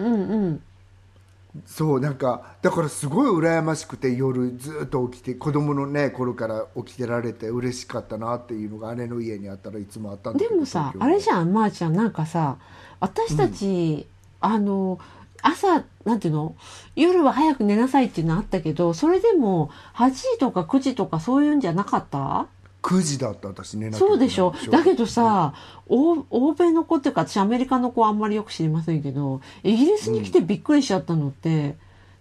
[1.67, 12.57] そうなんかだからすごい羨ましくて夜ずっと起きて子供のね頃から起きてられて嬉しかったなっていうのが姉の家にあったらいつもあったんだけどでもさあれじゃんまー、ちゃんなんかさ
[12.99, 14.07] 私たち、
[14.41, 14.99] あの
[15.43, 16.57] 朝なんていうの？
[16.97, 22.47] 夜は早く寝なさいっていうのあったけどそれでも8時とか9時とかそういうんじゃなかった？
[22.85, 24.11] 9時だった私寝なきゃいけない。
[24.11, 24.55] そうでしょ。
[24.71, 25.55] だけどさ、
[25.89, 31.77] 欧欧米の子っていうか私アメリカの子はあんまりよく知りませんけどイギリスに来てびっくりしちゃったのって、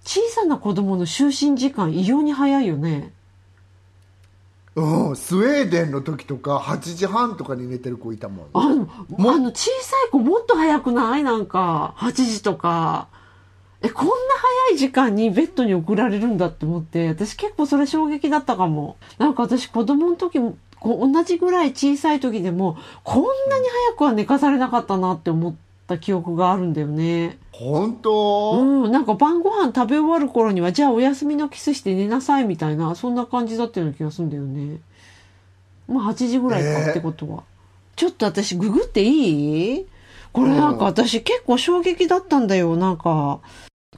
[0.06, 3.12] 小さな子供の就寝時間異様に早いよね。
[4.76, 8.48] うん、スウェーデンの時とか8時半とかに寝てる子いたもん。
[8.54, 8.90] あの、
[9.20, 11.24] あの小さい子もっと早くない？
[11.24, 13.08] なんか、8時とか。
[13.84, 14.12] え、こんな
[14.70, 18.96] 早い時間にベッドに送られるんだって思って、私結構それ衝撃だったかも。
[19.18, 25.56] なんか私子供の時も、こう同じぐらい小さい時でも、こんなに早くは寝かされなかったなって思っ
[25.88, 27.38] た記憶があるんだよね。
[27.52, 34.80] 本当、うん、なんか晩ご飯食べ終わる頃には、じゃあお休みのキスして寝なさいみたいな、そんな感じだったような気がするんだよね。
[35.88, 37.44] まあ8時ぐらいかってことは。
[37.96, 39.86] ちょっと私ググっていい？
[40.32, 42.76] これなんか私結構衝撃だったんだよ。
[42.76, 43.40] なんか、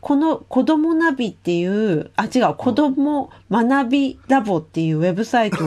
[0.02, 5.58] この子供ナビっていう、あ、違う、子供学びラボっていうウェブサイト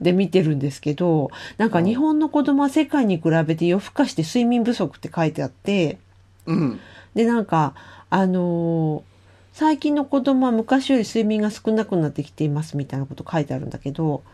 [0.00, 5.98] で見てるんですけど、 なんか日本の子供は世界に比べて夜更かして睡眠不足って書いてあって、
[6.46, 6.80] うん。
[7.14, 7.74] で、なんか、
[8.10, 9.14] あのー
[9.54, 14.24] 最近の子供は昔より睡眠が少なくなってきていますみたいなこと書いてあるんだけど、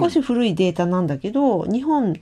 [0.00, 2.14] 少し古いデータなんだけど、日本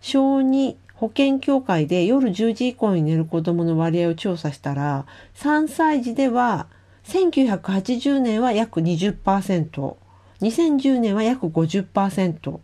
[0.00, 6.66] 小児保健協会で夜10時以降に寝る子供の割合を調査したら、3歳児では
[7.04, 9.94] 1980年は約20%、
[10.42, 12.60] 2010年は約50%っ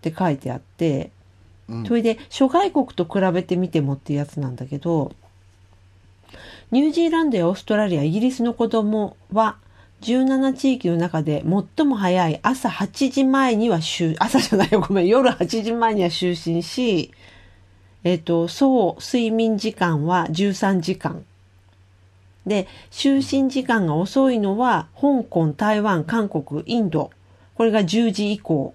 [0.00, 1.10] て書いてあって、
[1.68, 1.86] うん。
[1.86, 5.10] それで諸外国と比べてみてもっていうやつなんだけど、
[6.70, 9.56] ニュージーランドやオーストラリア、イギリスの子供は
[10.04, 11.42] 17地域の中で
[11.76, 17.10] 最も早い朝8時前には就、 朝じゃないよ、ごめん、夜8時前には就寝し、
[18.04, 21.24] えっ、と、総睡眠時間は13時間。
[22.46, 27.10] で、就寝時間が遅いのは、香港、台湾、韓国、インド。
[27.54, 28.74] これが10時以降。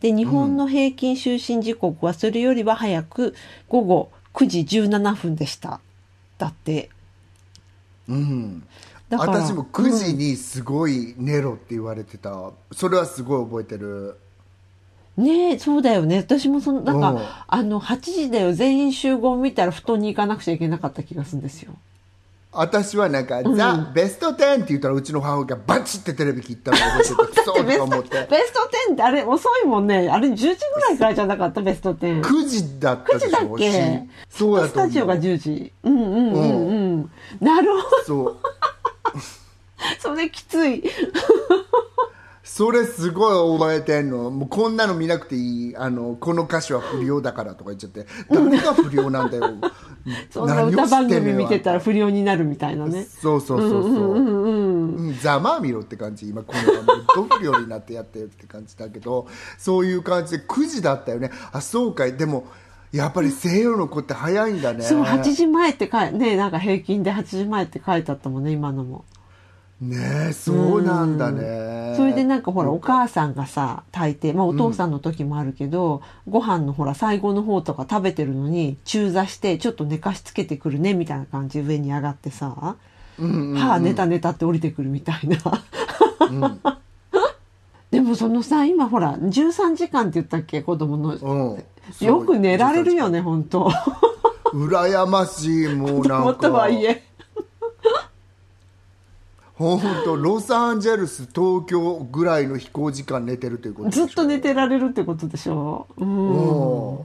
[0.00, 3.34] で、日本の平均就寝時刻はそれよりは早く
[3.70, 5.80] 午後9時17分でした。
[6.36, 6.90] だって。
[8.06, 8.62] うん
[9.18, 14.16] 私も9時にすごい寝ろって言われてた、それはすごい覚えてる
[15.16, 16.16] ねえ、そうだよね。
[16.18, 21.72] 私もその、なんうんか、あの、8時だよ、全員集合見たら布団に行かなくちゃいけなかった気がするんですよ。
[22.56, 28.60] 私はなんか、ザ・ベスト10って言ったらうちの母親がバチってテレビ切ったのを覚えてて そうとか思ってベスト
[28.90, 30.08] 10ってあれ遅いもんね。
[30.08, 32.22] あれ10時ぐらいからじゃなかった、ベスト10。
[32.22, 33.72] 9時だった9でしょ時だっけ？
[33.72, 34.08] し
[34.38, 35.72] そうやスタジオが10時。
[35.82, 37.10] うんうんうんうん。
[37.40, 38.04] なるほど。
[38.06, 38.36] そう
[39.98, 40.84] それきつい。
[42.44, 44.30] それすごい覚えてんの。
[44.30, 45.76] もうこんなの見なくていい。
[45.76, 48.06] あのこの歌手は不良だからとか言っちゃって。
[48.30, 49.54] 誰が不良なんだよ。
[50.30, 53.04] そんな歌番組見てたら不良になるみたいなね。
[53.04, 56.28] そうそうそうそう、ざまあみろって感じ。
[56.28, 59.26] 今この番組ど不良になってやってるって感じだけど
[59.58, 61.32] そういう感じで9時だったよね。
[61.50, 62.16] あそうかい。
[62.16, 62.46] でも
[62.92, 64.82] やっぱり西洋の子って早いんだね。
[64.82, 69.04] そう、8時前って書いね、なんか平均で8時前って書いてあったもんね、今のも。
[69.88, 82.76] ねえそうなんだね、それでなんかほらお母さんがさ炊いて、まあ、お父さんの時もあるけど、ご飯のほら最後の方とか食べてるのに中座してちょっと寝かしつけてくるねみたいな感じで上に上がってさ
[83.18, 83.58] 「うんうんうん。
[83.58, 85.36] はあ寝た寝た」って降りてくるみたいな。
[87.90, 90.62] でもそのさ今ほら13時間って言ったっけ？
[90.62, 91.64] 子供の、うん。
[92.00, 93.70] よく寝られるよね本当。
[94.52, 97.02] 羨ましいもうなんも とかはいえ
[99.56, 106.04] 本当ロサンゼルス東京ぐらいの飛行時間寝てるということずっと寝てられるってことでしょう。
[106.04, 107.04] んうん。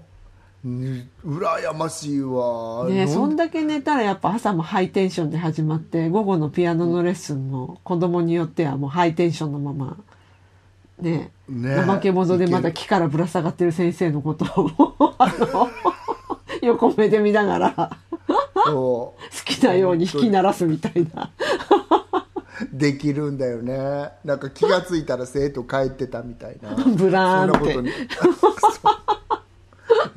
[0.64, 2.88] ね羨ましいわ。
[2.90, 9.98] ねそんだけ寝たらやっぱ朝もハイテンションで始まって午後のピアノのレッスンも子供によってはもうハイテンションのまま
[11.00, 15.70] ねね怠け者でまだ木からぶら下がってる先生のことを あの
[16.62, 17.92] 横目で見ながら
[18.66, 21.30] そ好きなように弾き鳴らすみたいな。
[22.26, 22.29] う
[22.72, 24.10] できるんだよね。
[24.24, 26.76] なんか気がついたら生徒帰ってたみたいな。
[26.96, 27.74] ブラーンって。
[27.74, 27.92] そんなことに。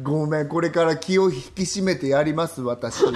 [0.02, 3.04] ごめんこれから気を引き締めてやります私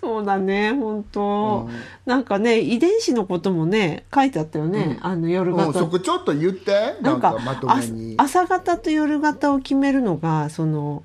[0.00, 1.68] そうだね本当、
[2.06, 8.14] なんかね遺伝子のこともね書いてあったよね、あの夜うん、型そこちょっと言ってなんんかまとめに。
[8.16, 11.02] あ朝型と夜型を決めるのがその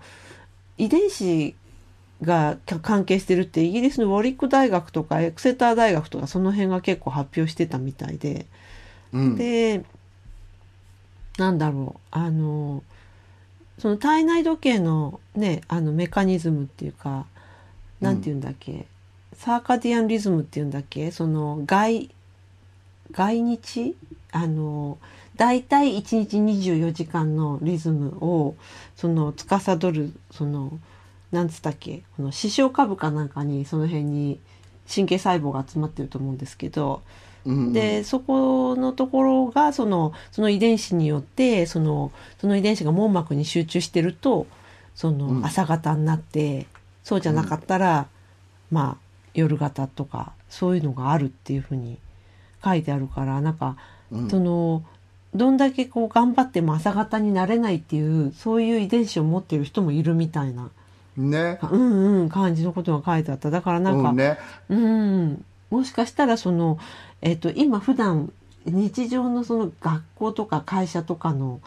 [0.77, 1.55] 遺伝子
[2.23, 8.45] が関係してるってイギリスのウォリック大学とかエクセター大学とかその辺が結構発表してたみたいで、
[9.11, 9.35] うん。
[9.35, 9.83] で
[11.37, 12.83] なんだろうあの
[13.79, 17.25] その体内時計のねあのメカニズムっていうか
[18.01, 18.85] なんて言うんだっけ、
[19.33, 22.09] サーカディアンリズムっていうんだっけその外
[23.11, 23.95] 外日？
[24.31, 24.97] あの
[25.35, 28.55] 大体1日24時間のリズムを
[28.95, 30.79] その司るその
[31.33, 32.03] なんつったっけ？
[32.15, 34.39] この視床下部かなんかにその辺に
[34.87, 37.01] 神経細胞が集まってると思うんですけど、
[37.45, 44.47] うんでそこのところがそのその遺伝子によってそのその遺伝子が網膜に集中してると
[44.95, 46.67] その朝型になって、
[47.03, 48.07] そうじゃなかったら、
[48.71, 48.97] まあ
[49.33, 51.97] 夜型とかそういうのがあるっていうふうに
[52.63, 53.75] 書いてあるからなんか、
[54.11, 54.29] うん。
[54.29, 54.83] その
[55.33, 60.69] どんだけこう頑張っても朝型になれないっていうそういう遺伝子を持ってる人もいるみたいな、
[61.17, 61.59] ね。
[61.71, 63.51] うんうん、感じのことが書いてあった。
[63.51, 64.37] だからなんか、うんね。
[64.69, 66.77] うん、もしかしたらその、
[67.21, 68.31] えっと今普段
[68.65, 71.59] 日常のその学校とか会社とかの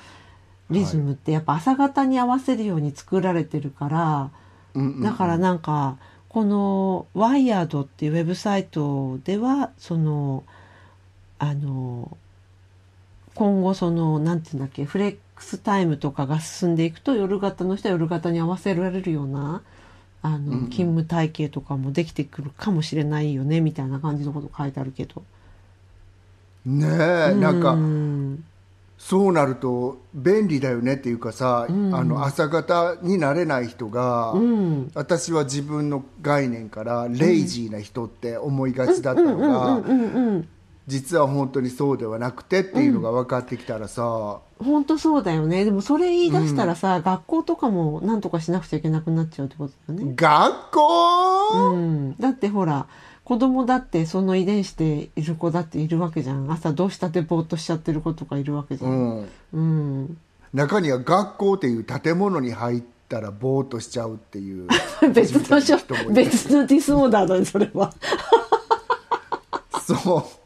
[0.70, 4.30] リズムってやっぱ朝方に合わせるように作られてるから、
[4.74, 5.97] うんうんだからなんか
[6.28, 10.44] この「ワイヤードっていうウェブサイトではその
[11.38, 12.14] あの
[13.34, 19.62] 今後そのなんていうんだっけフレックスタイムとかが進んでいくと夜型の人は夜型に合わせられるような
[20.22, 25.22] あの、勤務体系とかもできてくるかもしれないよねみたいな感じのこと書いてあるけど。
[26.64, 28.45] ねえなんかうん
[28.99, 31.95] そうなると便利だよねっていうかさ、うん。
[31.95, 34.91] あの朝方になれない人が、うん。
[34.95, 39.82] 私は自分の概念からレイジーな人って思いがちだったのが、
[40.87, 45.64] 実は本当にそうではなくてっていうのが分かってきたらさ、本当そうだよね。
[45.64, 50.12] でもそれ言い出したらさ、学校とかもなんとかしなくちゃいけなくなっちゃうってことだよね。
[50.16, 52.87] 学校、うん、だってほら
[53.24, 56.51] 子供だってその遺伝子でいる子だっているわけじゃん。
[56.51, 58.89] 朝どうしたってぼーっとしちゃってる子とかいるわけじゃ。
[58.89, 59.20] うん。
[59.20, 60.18] んうん、
[60.55, 64.68] 中には学校っていう建物に入ったらぼーっとしちゃうっていう。
[65.12, 65.41] 別の
[66.12, 67.93] 別のディスオーダーだねそれは。
[69.84, 70.45] そう。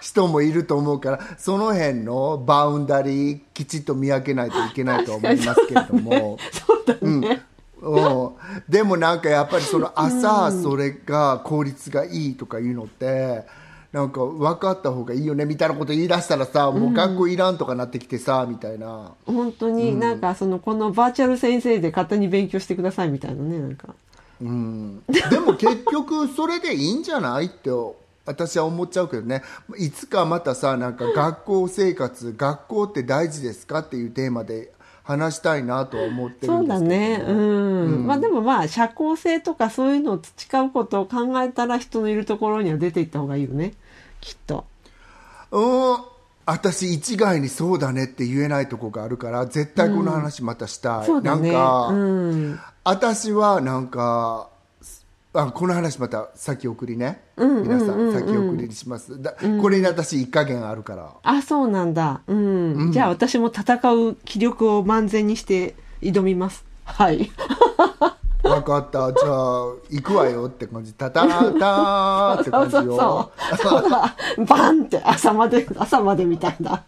[0.00, 6.38] 人もいると思うからその辺のバウンダリーきちっと見分けないといけないと思いますけれども。
[6.52, 7.42] そうだね。
[7.80, 8.32] うん、
[8.68, 13.44] でもなんかやっぱりその朝それが効率がいいとかいうのって
[13.92, 23.94] なんか分かった方がいいよねみたいなこと言い出したらさもう学校いらんとかなってきてさみたいな本当になんかそのこのバーチャル先生で勝手に勉強してくださいみたいなねなんか。
[24.40, 27.70] うんでも結局それでいいんじゃないって
[28.28, 29.42] 私は思っちゃうけどね
[29.78, 34.72] いつかまたさなんか学校生活学校って大事ですかっていうテーマで
[35.02, 37.24] 話したいなとは思ってるそうんですけどだね。
[37.26, 38.06] うん。
[38.06, 43.72] まあでもまあ社交性とかそういうのを培うことを考えたら人のいるところには出ていった方がいいよね。
[44.20, 44.66] きっと。
[45.50, 45.96] うん
[46.44, 51.52] 私一概にそうだねって言えないとこがあるから絶対この話またしたい、そうだね。
[51.52, 52.60] なんか、うん。
[52.84, 54.50] 私はなんか
[55.34, 59.20] あこの話また先送りね、皆さん先送りにします。
[59.20, 61.12] だ、これに私一加減あるから。
[61.22, 62.22] あ、そうなんだ。
[62.26, 62.92] うん。
[62.92, 66.64] じゃあ私も戦う気力を万全にして挑みます。
[66.84, 67.30] はい。
[68.42, 69.12] わ分かった。
[69.12, 70.94] じゃあ行くわよって感じ。
[70.94, 72.82] タタターって感じよ。
[72.96, 74.44] そうそうそう。
[74.46, 76.84] バンって朝まで朝までみたいな。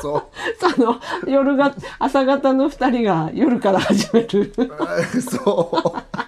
[0.00, 0.22] そう。
[0.58, 4.52] その夜が朝方の2人が夜から始める。
[5.22, 6.18] そう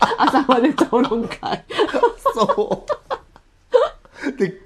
[0.18, 1.64] 朝まで討論会。
[2.34, 4.38] そう。
[4.38, 4.60] で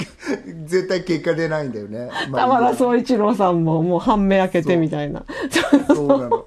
[0.65, 5.25] 絶対結果出ないんだよね、まあ田原総一郎さんももう半目開けてみたいな。
[5.89, 6.09] そう。
[6.09, 6.47] なの。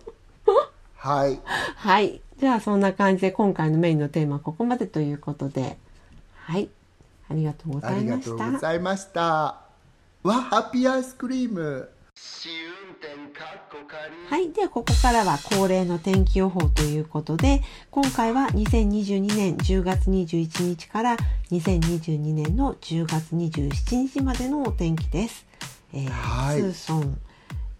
[0.95, 1.39] はい。
[1.75, 2.21] はい。
[2.39, 5.77] じゃあそんな感じで今回のメインのテーマはここまでということで。
[6.35, 6.69] はい。
[7.29, 9.21] ありがとうござありがとういましたございました。
[10.23, 11.89] わハッピーアイスクリーム
[14.29, 14.51] はい。
[14.51, 17.61] では、ここからは恒例の天気予報ということで、
[17.91, 21.17] 今回は2022年10月21日から
[21.51, 25.45] 2022年の10月27日までのお天気です。
[25.93, 27.17] えーはいスーソン、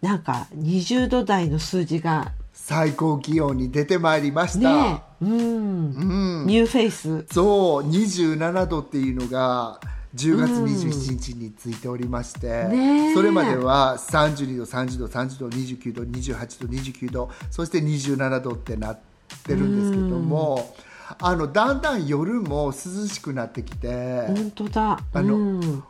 [0.02, 7.26] なんか20度台の数字が、最高気温に出てまいりました、ねえ、うん、うんニューフェイス。
[7.32, 9.80] そう27度っていうのが
[10.16, 13.14] 10月27日についておりまして、ねえ。
[13.14, 19.00] それまでは32度30度30度29度28度29度そして27度ってなっ
[19.46, 20.76] てるんですけども、
[21.20, 25.00] あのだんだん夜も涼しくなってきて、本当だ。
[25.14, 25.84] あのうん、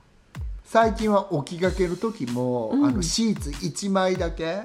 [0.76, 4.64] 最近は起きがけの時も、あのシーツ1枚だけ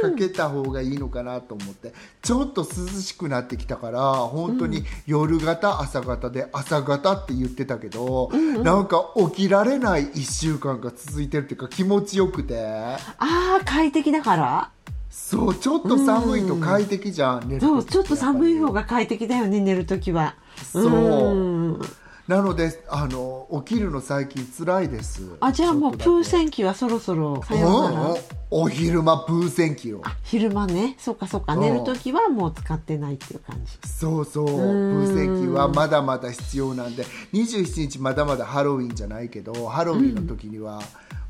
[0.00, 1.92] かけた方がいいのかなと思って
[2.22, 8.30] ちょっと涼しくなってきたから本当に夜型朝型で朝型って言ってたけど、
[8.62, 12.64] なんか起きられない1週間が続いてるっていうか気持ちよくて。
[12.66, 14.70] ああ、快適だから。
[15.10, 20.34] そうちょっと寒いと快適じゃん、寝る時そう、ちょっと寒い方がが快適だよね、寝るときは。
[20.72, 20.88] そう
[21.34, 21.80] ん
[22.26, 25.36] なのであの起きるの最近辛いです。
[25.40, 28.10] あ、じゃあもうプー扇機はそろそろさうんようなら。
[28.12, 28.16] うん。
[28.50, 30.02] お昼間プー扇機を。
[30.22, 30.96] 昼間ね。
[30.98, 31.52] そうかそうか。
[31.52, 31.60] うん。
[31.60, 33.88] 寝る時はもう使ってないっていう感じ。
[33.88, 34.46] そうそう。
[34.46, 37.04] プー扇機はまだまだ必要なんで。
[37.34, 40.80] 27日まだまだハロウィンじゃないけどハロウィンの時には、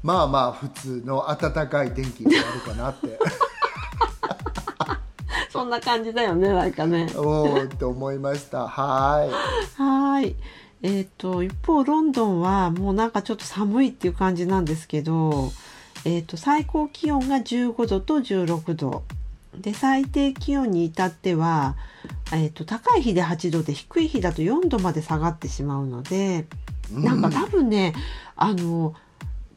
[0.05, 3.19] まあまあ普通の暖かい天気になるかなって。
[5.51, 7.11] そんな感じだよねなんかね。
[7.17, 8.69] おーって思いました。
[8.69, 9.27] は
[9.77, 10.37] はーい
[10.85, 15.51] えっ、と一方ロンドンはもうなんかちょっと寒いっていう感じなんですけど
[16.05, 19.03] えっ、と最高気温が15度と16度。
[19.59, 21.77] で最低気温に至っては、
[22.33, 26.47] えー、と高い日で8度で低い日だと4度まで下がってしまうので
[26.91, 27.95] なんか多分ね
[28.35, 28.97] あの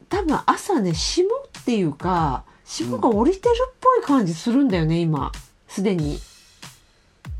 [0.08, 5.32] 多分朝ね霜っていうか霜が降りてるっぽい感じするんだよね今。
[5.66, 6.14] すでに。
[6.14, 6.20] い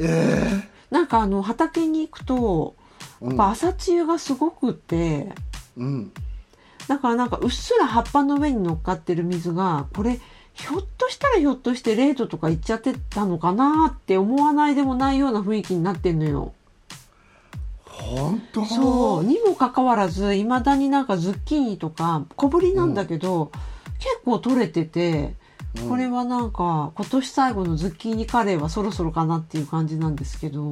[0.00, 2.74] えなんかあの畑に行くと
[3.20, 4.96] やっぱ朝露がすごくって。
[4.96, 5.34] え
[5.76, 6.12] うん。
[6.86, 10.18] だからなんかうっすら葉っぱの上に乗っかってる水がこれ
[10.54, 16.52] ひょっとしたらひょっとして0度とかいっちゃってたのかなって思わないでもないような雰囲気になってんのよ。
[17.84, 18.64] 本当？
[18.64, 23.50] そうにもかかわらずいまだになんかズッキーニとか小ぶりなんだけど、
[23.98, 25.34] 結構取れてて
[25.88, 30.62] これはなんか今年最後のズッキーニカレーはそろそろかなっていう感じなんですけど。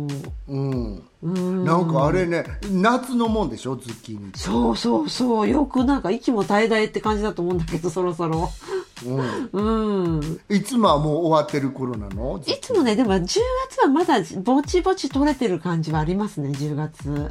[0.49, 1.03] うん。
[1.23, 1.65] うん。
[1.65, 4.33] なんかあれね夏のもんでしょズッキーニ。
[4.35, 5.49] そうそうそう。
[5.49, 8.51] よくなんか息も絶え絶えって感じだと思うんだけどそろそろ。
[9.53, 10.17] うん。
[10.17, 10.41] うん。
[10.49, 17.31] いつもはもう終わってる頃なのいつもねでも10月はまだぼちぼち取れてる感じはありますね10月。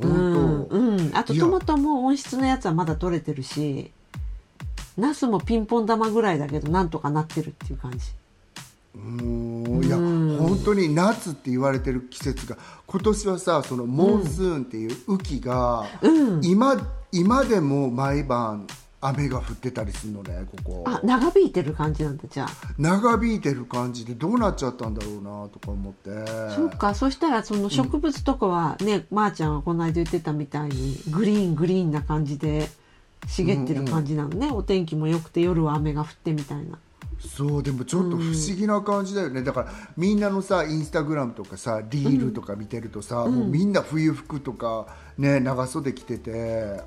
[0.00, 0.64] うん。
[0.64, 1.10] うん。
[1.14, 3.92] あとトマトも温室のやつはまだ取れてるし
[4.98, 7.98] ナスもピンポン玉ぐらいだけどなんとかなってるっていう感じ。
[8.96, 12.58] うーんいや本当に夏って言われてる季節が。
[12.86, 15.86] 今年はさそのモンスーンっていう雨季が、
[16.42, 16.76] 今
[17.12, 18.66] 今でも毎晩
[19.00, 20.84] 雨が降ってたりするのねここ。
[20.86, 22.48] あ長引いてる感じなんだじゃあ。
[22.76, 26.10] 長引いてる感じでどうなっちゃったんだろうなとか思って。
[26.56, 32.68] そうかそしたらその植物とかはね、まー、ちゃんがこの間言ってたみたいにグリーングリーンな感じで
[33.26, 36.78] 茂ってる感じなのね、お天気も良くて夜は雨が降ってみたいな。
[37.20, 46.80] そうでもちょっと不思議な感じだよね、だからみんなのさインスタグラムとかさリールとか見てるとさ、もうみんな冬服とかね長袖着てて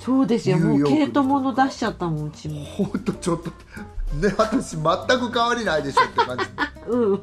[0.00, 0.58] そうですよ。
[0.58, 2.64] もう毛糸物出しちゃったもんうちも。
[2.64, 6.44] ほんとちょっとね私全く変わりないでしょって感じ。
[6.90, 7.22] うん。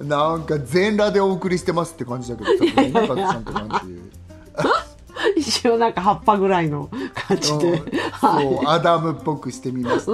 [0.00, 4.08] なんか全裸でお送りしてますって感じだけどさねかずちゃんって感じ
[5.36, 10.12] 一応なんか葉っぱぐらいの感じで、うんそうアダムっぽくしてみました、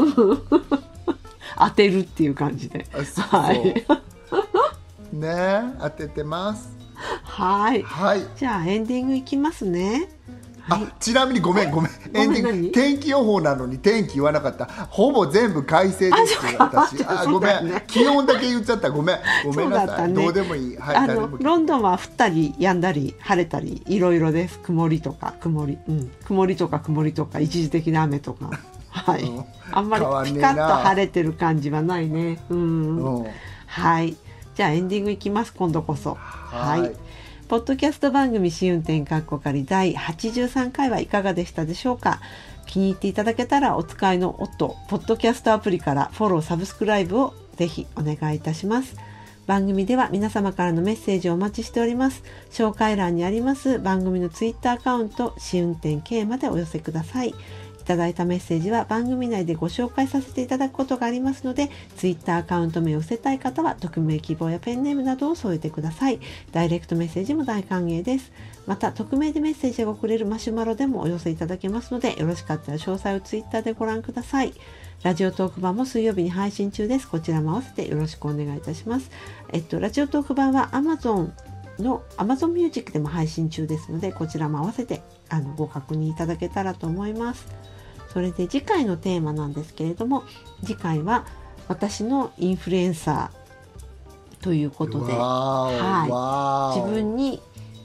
[1.69, 2.87] 当てるっていう感じで。
[3.31, 3.87] はい。
[5.13, 6.77] ね当ててます。
[7.23, 7.83] はい。
[7.83, 8.27] はい。
[8.37, 10.11] じゃあエンディングいきますね
[10.69, 11.91] あちなみにごめんごめん。
[12.15, 12.63] エンディン何？
[12.69, 14.67] グ天気予報なのに天気言わなかった。
[14.67, 17.05] ほぼ全部快晴です私。
[17.05, 17.85] あごめん、ね。
[17.87, 18.91] 気温だけ言っちゃった。
[18.91, 19.19] ごめん。
[19.45, 20.23] ごめんなさい、ね。
[20.23, 20.77] どうでもいい。
[20.77, 24.59] はいあのロンドンは降ったり止んだり晴れたりいろいろです。
[24.61, 28.51] 曇りとか曇り、うん、曇りとか曇りとか一時的な雨とか。
[28.89, 29.45] はい、うん。
[29.73, 32.41] あんまりピカなッと晴れてる感じはないね。
[32.49, 33.27] うん、うん。
[33.67, 34.17] はい。
[34.55, 36.15] じゃあエンディングいきます今度こそ。
[36.15, 37.14] はい
[37.47, 42.21] ポッドキャスト番組試運転かっこかり第83回はいかがでしたでしょうか？
[42.67, 48.97] 気に入っていただけたらお使いの音ポッドキャストアプリからフォローサブスクライブをぜひお願いいたします。
[49.47, 52.23] 番組では皆様からのメッセージをお待ちしております。
[52.51, 57.35] 紹介欄にあります番組のツイッターアカウント試運転 K までお寄せください。
[57.85, 61.69] いただいたメッセージは番組内でご紹介させていただくことがありますので、
[61.99, 66.19] ツイッターアカウント名を伏せたい方は、匿名希望やペンネームなどを添えてください。
[66.51, 68.33] ダイレクトメッセージも大歓迎です。
[68.67, 74.55] また、匿名でメッセージが送れるマシュマロでもお寄せいただけますので、よろしかったら詳細をツイッターでご覧ください。
[75.03, 77.07] ラジオトーク版も水曜日に配信中です。
[77.07, 79.11] こちらも合わせてよろしくお願いいたします。
[79.53, 81.33] えっと、ラジオトーク版は Amazon
[81.79, 87.74] の Amazon Music でも配信中ですので、こちらも合わせてあのご確認いただけたらと思います。
[88.15, 90.23] それで次回のテーマなんですけれども
[90.63, 91.27] 次回は
[91.69, 97.43] 私のインフルエンサーということで、はい自分に、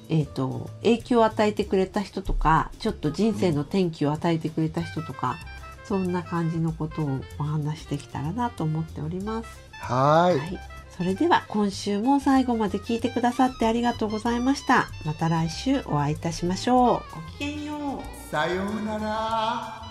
[0.09, 5.37] えー、と影響を与えてくれた人とかちょっと人生の転機を与えてくれた人とか、
[5.85, 9.49] そんな感じのことをお話しできたらなと思っております。
[9.71, 10.59] はいはい、
[10.89, 14.89] それでは今週も最後まで聞いてくださってありがとうございました。
[15.05, 17.15] また来週お会いいたしましょう。
[17.15, 19.88] ごきげんよさようなら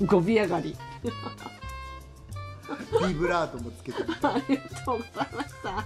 [0.00, 0.06] う。
[0.06, 0.76] ごび上がり。
[3.08, 5.84] ビブラートもつけてみたありがとうございました。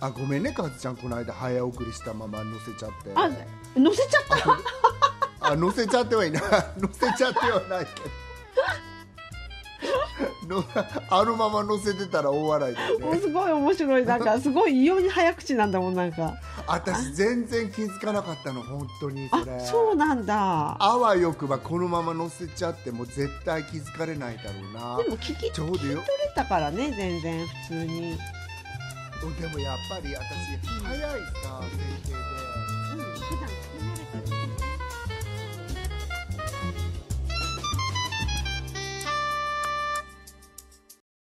[0.00, 3.28] あごめんねカズちゃんこの間早送りしたまま乗せちゃってあ、
[3.78, 4.24] 乗せちゃっ
[5.40, 5.48] た？
[5.52, 6.42] あ乗せちゃってはいない
[6.78, 8.10] 乗せちゃってはないけど
[10.46, 10.64] の
[11.10, 16.34] あのまま乗せてたら大笑いだよねもうすごい面白い、なんか すごい異様に早口なんだもん、なんか。
[16.66, 20.76] 私全然気づかなかったの本当にあそれ、そうなんだ。
[20.78, 26.02] あわよくばこのまま乗せちゃっても絶対気づかれないだろうなでも聞き、ちょうどよ取れ
[26.34, 28.18] たからね、全然普通に。
[29.40, 30.22] でもやっぱり私
[30.82, 32.41] 早いさ設定で